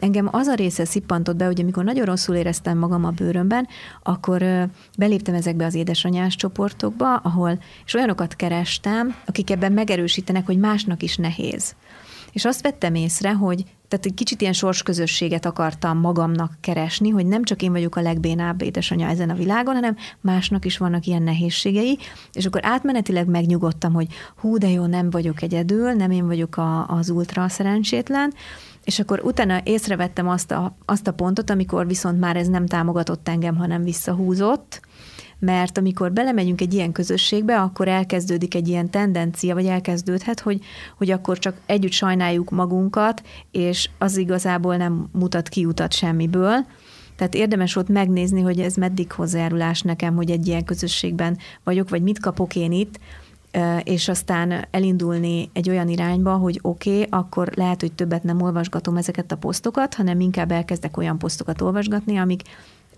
engem 0.00 0.28
az 0.32 0.46
a 0.46 0.54
része 0.54 0.84
szippantott 0.84 1.36
be, 1.36 1.44
hogy 1.44 1.60
amikor 1.60 1.84
nagyon 1.84 2.04
rosszul 2.04 2.34
éreztem 2.34 2.78
magam 2.78 3.04
a 3.04 3.10
bőrömben, 3.10 3.68
akkor 4.02 4.68
beléptem 4.98 5.34
ezekbe 5.34 5.64
az 5.64 5.74
édesanyás 5.74 6.36
csoportokba, 6.36 7.16
ahol, 7.16 7.58
és 7.84 7.94
olyanokat 7.94 8.36
kerestem, 8.36 9.14
akik 9.26 9.50
ebben 9.50 9.72
megerősítenek, 9.72 10.46
hogy 10.46 10.58
másnak 10.58 11.02
is 11.02 11.16
nehéz. 11.16 11.74
És 12.32 12.44
azt 12.44 12.62
vettem 12.62 12.94
észre, 12.94 13.32
hogy 13.32 13.64
tehát 13.88 14.06
egy 14.06 14.14
kicsit 14.14 14.40
ilyen 14.40 14.52
sorsközösséget 14.52 15.46
akartam 15.46 15.98
magamnak 15.98 16.52
keresni, 16.60 17.08
hogy 17.08 17.26
nem 17.26 17.42
csak 17.42 17.62
én 17.62 17.72
vagyok 17.72 17.96
a 17.96 18.00
legbénább 18.00 18.62
édesanyja 18.62 19.08
ezen 19.08 19.30
a 19.30 19.34
világon, 19.34 19.74
hanem 19.74 19.96
másnak 20.20 20.64
is 20.64 20.78
vannak 20.78 21.06
ilyen 21.06 21.22
nehézségei, 21.22 21.98
és 22.32 22.46
akkor 22.46 22.60
átmenetileg 22.64 23.26
megnyugodtam, 23.28 23.92
hogy 23.92 24.06
hú, 24.36 24.58
de 24.58 24.68
jó, 24.68 24.86
nem 24.86 25.10
vagyok 25.10 25.42
egyedül, 25.42 25.92
nem 25.92 26.10
én 26.10 26.26
vagyok 26.26 26.56
a, 26.56 26.86
az 26.86 27.10
ultra 27.10 27.48
szerencsétlen, 27.48 28.34
és 28.84 28.98
akkor 28.98 29.20
utána 29.24 29.60
észrevettem 29.64 30.28
azt 30.28 30.50
a, 30.50 30.76
azt 30.84 31.06
a 31.06 31.12
pontot, 31.12 31.50
amikor 31.50 31.86
viszont 31.86 32.20
már 32.20 32.36
ez 32.36 32.48
nem 32.48 32.66
támogatott 32.66 33.28
engem, 33.28 33.56
hanem 33.56 33.82
visszahúzott, 33.82 34.80
mert 35.38 35.78
amikor 35.78 36.12
belemegyünk 36.12 36.60
egy 36.60 36.74
ilyen 36.74 36.92
közösségbe, 36.92 37.60
akkor 37.60 37.88
elkezdődik 37.88 38.54
egy 38.54 38.68
ilyen 38.68 38.90
tendencia, 38.90 39.54
vagy 39.54 39.66
elkezdődhet, 39.66 40.40
hogy, 40.40 40.60
hogy 40.96 41.10
akkor 41.10 41.38
csak 41.38 41.56
együtt 41.66 41.92
sajnáljuk 41.92 42.50
magunkat, 42.50 43.22
és 43.50 43.90
az 43.98 44.16
igazából 44.16 44.76
nem 44.76 45.08
mutat 45.12 45.48
kiutat 45.48 45.92
semmiből. 45.92 46.66
Tehát 47.16 47.34
érdemes 47.34 47.74
volt 47.74 47.88
megnézni, 47.88 48.40
hogy 48.40 48.60
ez 48.60 48.74
meddig 48.74 49.12
hozzájárulás 49.12 49.82
nekem, 49.82 50.14
hogy 50.14 50.30
egy 50.30 50.46
ilyen 50.46 50.64
közösségben 50.64 51.38
vagyok, 51.64 51.88
vagy 51.88 52.02
mit 52.02 52.20
kapok 52.20 52.56
én 52.56 52.72
itt, 52.72 52.98
és 53.82 54.08
aztán 54.08 54.66
elindulni 54.70 55.50
egy 55.52 55.68
olyan 55.68 55.88
irányba, 55.88 56.36
hogy 56.36 56.58
oké, 56.62 56.90
okay, 56.90 57.06
akkor 57.10 57.50
lehet, 57.54 57.80
hogy 57.80 57.92
többet 57.92 58.22
nem 58.22 58.40
olvasgatom 58.40 58.96
ezeket 58.96 59.32
a 59.32 59.36
posztokat, 59.36 59.94
hanem 59.94 60.20
inkább 60.20 60.50
elkezdek 60.50 60.96
olyan 60.96 61.18
posztokat 61.18 61.60
olvasgatni, 61.60 62.16
amik 62.16 62.42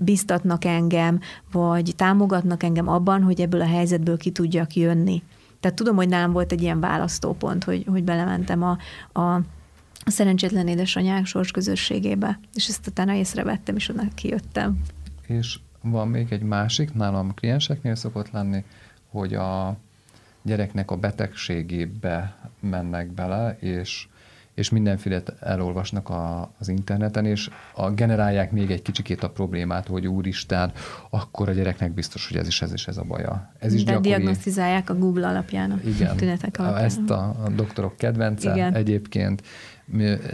biztatnak 0.00 0.64
engem, 0.64 1.20
vagy 1.52 1.92
támogatnak 1.96 2.62
engem 2.62 2.88
abban, 2.88 3.22
hogy 3.22 3.40
ebből 3.40 3.60
a 3.60 3.66
helyzetből 3.66 4.16
ki 4.16 4.30
tudjak 4.30 4.74
jönni. 4.74 5.22
Tehát 5.60 5.76
tudom, 5.76 5.96
hogy 5.96 6.08
nálam 6.08 6.32
volt 6.32 6.52
egy 6.52 6.62
ilyen 6.62 6.80
választópont, 6.80 7.64
hogy, 7.64 7.84
hogy 7.88 8.04
belementem 8.04 8.62
a, 8.62 8.78
a 9.20 9.40
a 10.04 10.10
szerencsétlen 10.10 10.68
édesanyák 10.68 11.26
sors 11.26 11.50
közösségébe, 11.50 12.40
és 12.54 12.68
ezt 12.68 12.86
utána 12.86 13.14
észrevettem, 13.14 13.76
és 13.76 13.88
onnan 13.88 14.10
kijöttem. 14.14 14.80
És 15.26 15.58
van 15.82 16.08
még 16.08 16.32
egy 16.32 16.42
másik, 16.42 16.94
nálam 16.94 17.34
klienseknél 17.34 17.94
szokott 17.94 18.30
lenni, 18.30 18.64
hogy 19.10 19.34
a 19.34 19.76
gyereknek 20.42 20.90
a 20.90 20.96
betegségébe 20.96 22.36
mennek 22.60 23.12
bele, 23.12 23.56
és 23.60 24.08
és 24.54 24.70
mindenféle 24.70 25.22
elolvasnak 25.40 26.08
a, 26.08 26.52
az 26.58 26.68
interneten, 26.68 27.26
és 27.26 27.50
a, 27.74 27.90
generálják 27.90 28.52
még 28.52 28.70
egy 28.70 28.82
kicsikét 28.82 29.22
a 29.22 29.30
problémát, 29.30 29.86
hogy 29.86 30.06
úristen, 30.06 30.72
akkor 31.10 31.48
a 31.48 31.52
gyereknek 31.52 31.92
biztos, 31.92 32.28
hogy 32.28 32.36
ez 32.36 32.46
is 32.46 32.62
ez 32.62 32.72
is 32.72 32.86
ez 32.86 32.96
a 32.96 33.02
baja. 33.02 33.52
Ez 33.58 33.74
is 33.74 33.84
gyakori. 33.84 34.08
diagnosztizálják 34.08 34.90
a 34.90 34.94
Google 34.94 35.28
alapján 35.28 35.70
a 35.70 35.78
Igen, 35.84 36.16
tünetek 36.16 36.58
alapján. 36.58 36.84
Ezt 36.84 37.10
a, 37.10 37.34
a 37.44 37.48
doktorok 37.48 37.96
kedvence 37.96 38.52
Igen. 38.52 38.74
egyébként. 38.74 39.42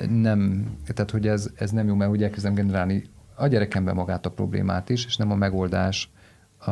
Nem, 0.09 0.71
tehát 0.87 1.11
hogy 1.11 1.29
ez, 1.29 1.51
ez 1.55 1.71
nem 1.71 1.87
jó, 1.87 1.95
mert 1.95 2.11
ugye 2.11 2.25
elkezdem 2.25 2.55
generálni 2.55 3.05
a 3.35 3.47
gyerekemben 3.47 3.95
magát 3.95 4.27
a 4.27 4.31
problémát 4.31 4.89
is, 4.89 5.07
és 5.07 5.17
nem 5.17 5.31
a 5.31 5.35
megoldás 5.35 6.11
a, 6.59 6.71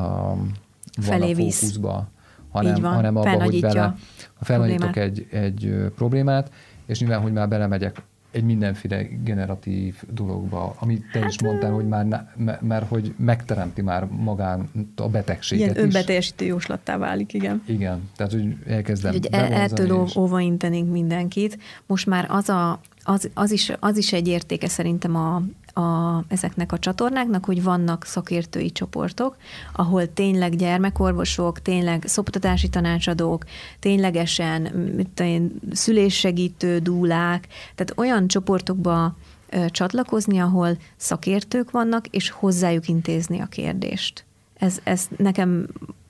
van 1.06 1.22
a 1.22 1.26
fókuszba, 1.26 2.08
hanem, 2.50 2.82
hanem 2.82 3.16
abba, 3.16 3.42
hogy 3.42 3.60
bele, 3.60 3.94
ha 4.34 4.44
felnagyítok 4.44 4.96
egy, 4.96 5.26
egy 5.30 5.74
problémát, 5.94 6.50
és 6.86 7.00
nyilván, 7.00 7.20
hogy 7.20 7.32
már 7.32 7.48
belemegyek 7.48 8.02
egy 8.34 8.44
mindenféle 8.44 9.02
generatív 9.02 9.94
dologba, 10.10 10.74
amit 10.78 11.04
te 11.12 11.18
hát, 11.18 11.30
is 11.30 11.42
mondtál, 11.42 11.72
hogy 11.72 11.88
már, 11.88 12.34
mert 12.60 12.88
hogy 12.88 13.14
megteremti 13.16 13.82
már 13.82 14.04
magán 14.04 14.70
a 14.96 15.08
betegséget 15.08 15.70
Ilyen 15.70 15.84
önbeteljesítő 15.84 16.44
jóslattá 16.44 16.96
válik, 16.96 17.32
igen. 17.32 17.62
Igen, 17.66 18.10
tehát 18.16 18.32
hogy 18.32 18.56
elkezdem 18.66 19.12
hogy 19.12 19.26
el, 19.30 19.52
Ettől 19.52 20.04
és... 20.06 20.16
óva 20.16 20.40
intenénk 20.40 20.90
mindenkit. 20.90 21.58
Most 21.86 22.06
már 22.06 22.26
az, 22.28 22.48
a, 22.48 22.80
az, 23.04 23.30
az, 23.34 23.50
is, 23.50 23.72
az 23.80 23.96
is 23.96 24.12
egy 24.12 24.28
értéke 24.28 24.68
szerintem 24.68 25.16
a, 25.16 25.42
a, 25.74 26.24
ezeknek 26.28 26.72
a 26.72 26.78
csatornáknak, 26.78 27.44
hogy 27.44 27.62
vannak 27.62 28.04
szakértői 28.04 28.72
csoportok, 28.72 29.36
ahol 29.72 30.12
tényleg 30.12 30.56
gyermekorvosok, 30.56 31.62
tényleg 31.62 32.04
szoptatási 32.06 32.68
tanácsadók, 32.68 33.44
ténylegesen 33.78 34.70
én, 35.16 35.60
szüléssegítő 35.72 36.78
dúlák, 36.78 37.48
tehát 37.74 37.92
olyan 37.96 38.28
csoportokba 38.28 39.16
ö, 39.48 39.64
csatlakozni, 39.70 40.38
ahol 40.38 40.76
szakértők 40.96 41.70
vannak, 41.70 42.06
és 42.06 42.30
hozzájuk 42.30 42.88
intézni 42.88 43.40
a 43.40 43.46
kérdést. 43.46 44.24
Ez, 44.54 44.80
ez 44.82 45.08
nekem 45.16 45.66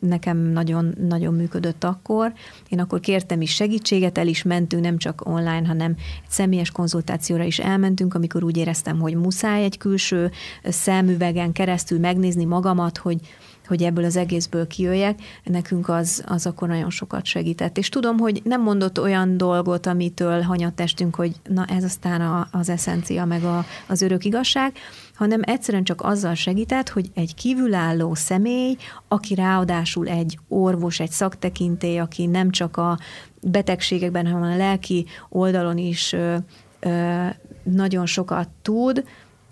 nekem 0.09 0.39
nagyon, 0.39 0.95
nagyon 1.09 1.35
működött 1.35 1.85
akkor. 1.85 2.33
Én 2.69 2.81
akkor 2.81 3.01
kértem 3.01 3.41
is 3.41 3.55
segítséget, 3.55 4.19
el 4.19 4.27
is 4.27 4.43
mentünk, 4.43 4.83
nem 4.83 4.99
csak 4.99 5.27
online, 5.27 5.67
hanem 5.67 5.95
egy 5.97 6.31
személyes 6.31 6.71
konzultációra 6.71 7.45
is 7.45 7.59
elmentünk, 7.59 8.15
amikor 8.15 8.45
úgy 8.45 8.57
éreztem, 8.57 8.99
hogy 8.99 9.15
muszáj 9.15 9.65
egy 9.65 9.79
külső 9.79 10.31
szemüvegen 10.65 11.53
keresztül 11.53 11.99
megnézni 11.99 12.45
magamat, 12.45 12.99
hogy, 12.99 13.21
hogy 13.67 13.83
ebből 13.83 14.05
az 14.05 14.17
egészből 14.17 14.67
kijöjjek, 14.67 15.19
nekünk 15.45 15.89
az, 15.89 16.25
az 16.27 16.47
akkor 16.47 16.69
nagyon 16.69 16.91
sokat 16.91 17.25
segített. 17.25 17.79
És 17.79 17.89
tudom, 17.89 18.19
hogy 18.19 18.41
nem 18.45 18.63
mondott 18.63 19.01
olyan 19.01 19.37
dolgot, 19.37 19.87
amitől 19.87 20.41
hanyattestünk, 20.41 21.15
hogy 21.15 21.33
na 21.49 21.65
ez 21.65 21.85
aztán 21.85 22.21
a, 22.21 22.49
az 22.51 22.69
eszencia, 22.69 23.25
meg 23.25 23.45
a, 23.45 23.65
az 23.87 24.03
örök 24.03 24.25
igazság, 24.25 24.73
hanem 25.15 25.41
egyszerűen 25.43 25.85
csak 25.85 26.03
azzal 26.03 26.35
segített, 26.35 26.89
hogy 26.89 27.11
egy 27.15 27.35
kívülálló 27.35 28.15
személy, 28.15 28.77
aki 29.09 29.35
ráadásul 29.35 30.09
egy 30.09 30.39
orvos, 30.49 31.01
egy 31.01 31.11
szaktekintély, 31.11 31.99
aki 31.99 32.27
nem 32.27 32.51
csak 32.51 32.77
a 32.77 32.99
betegségekben, 33.43 34.27
hanem 34.27 34.51
a 34.53 34.57
lelki 34.57 35.07
oldalon 35.29 35.79
is 35.79 36.13
ö, 36.13 36.37
ö, 36.81 37.27
nagyon 37.63 38.07
sokat 38.07 38.49
tud, 38.63 39.05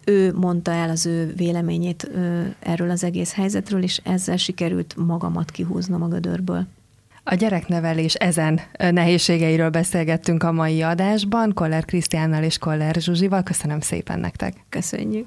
ő 0.05 0.33
mondta 0.35 0.71
el 0.71 0.91
az 0.91 1.07
ő 1.07 1.33
véleményét 1.37 2.11
erről 2.59 2.91
az 2.91 3.05
egész 3.05 3.33
helyzetről, 3.35 3.83
és 3.83 4.01
ezzel 4.05 4.37
sikerült 4.37 4.95
magamat 4.97 5.51
kihúznom 5.51 6.03
a 6.03 6.09
gödörből. 6.09 6.67
A 7.25 7.35
gyereknevelés 7.35 8.15
ezen 8.15 8.61
nehézségeiről 8.79 9.71
beszélgettünk 9.71 10.43
a 10.43 10.53
mai 10.53 10.83
adásban, 10.83 11.53
Koller 11.55 11.85
Krisztiánnal 11.85 12.43
és 12.43 12.59
Koller 12.59 12.95
Zsuzsival. 12.95 13.43
Köszönöm 13.43 13.81
szépen 13.81 14.21
nektek. 14.21 14.55
Köszönjük. 14.69 15.27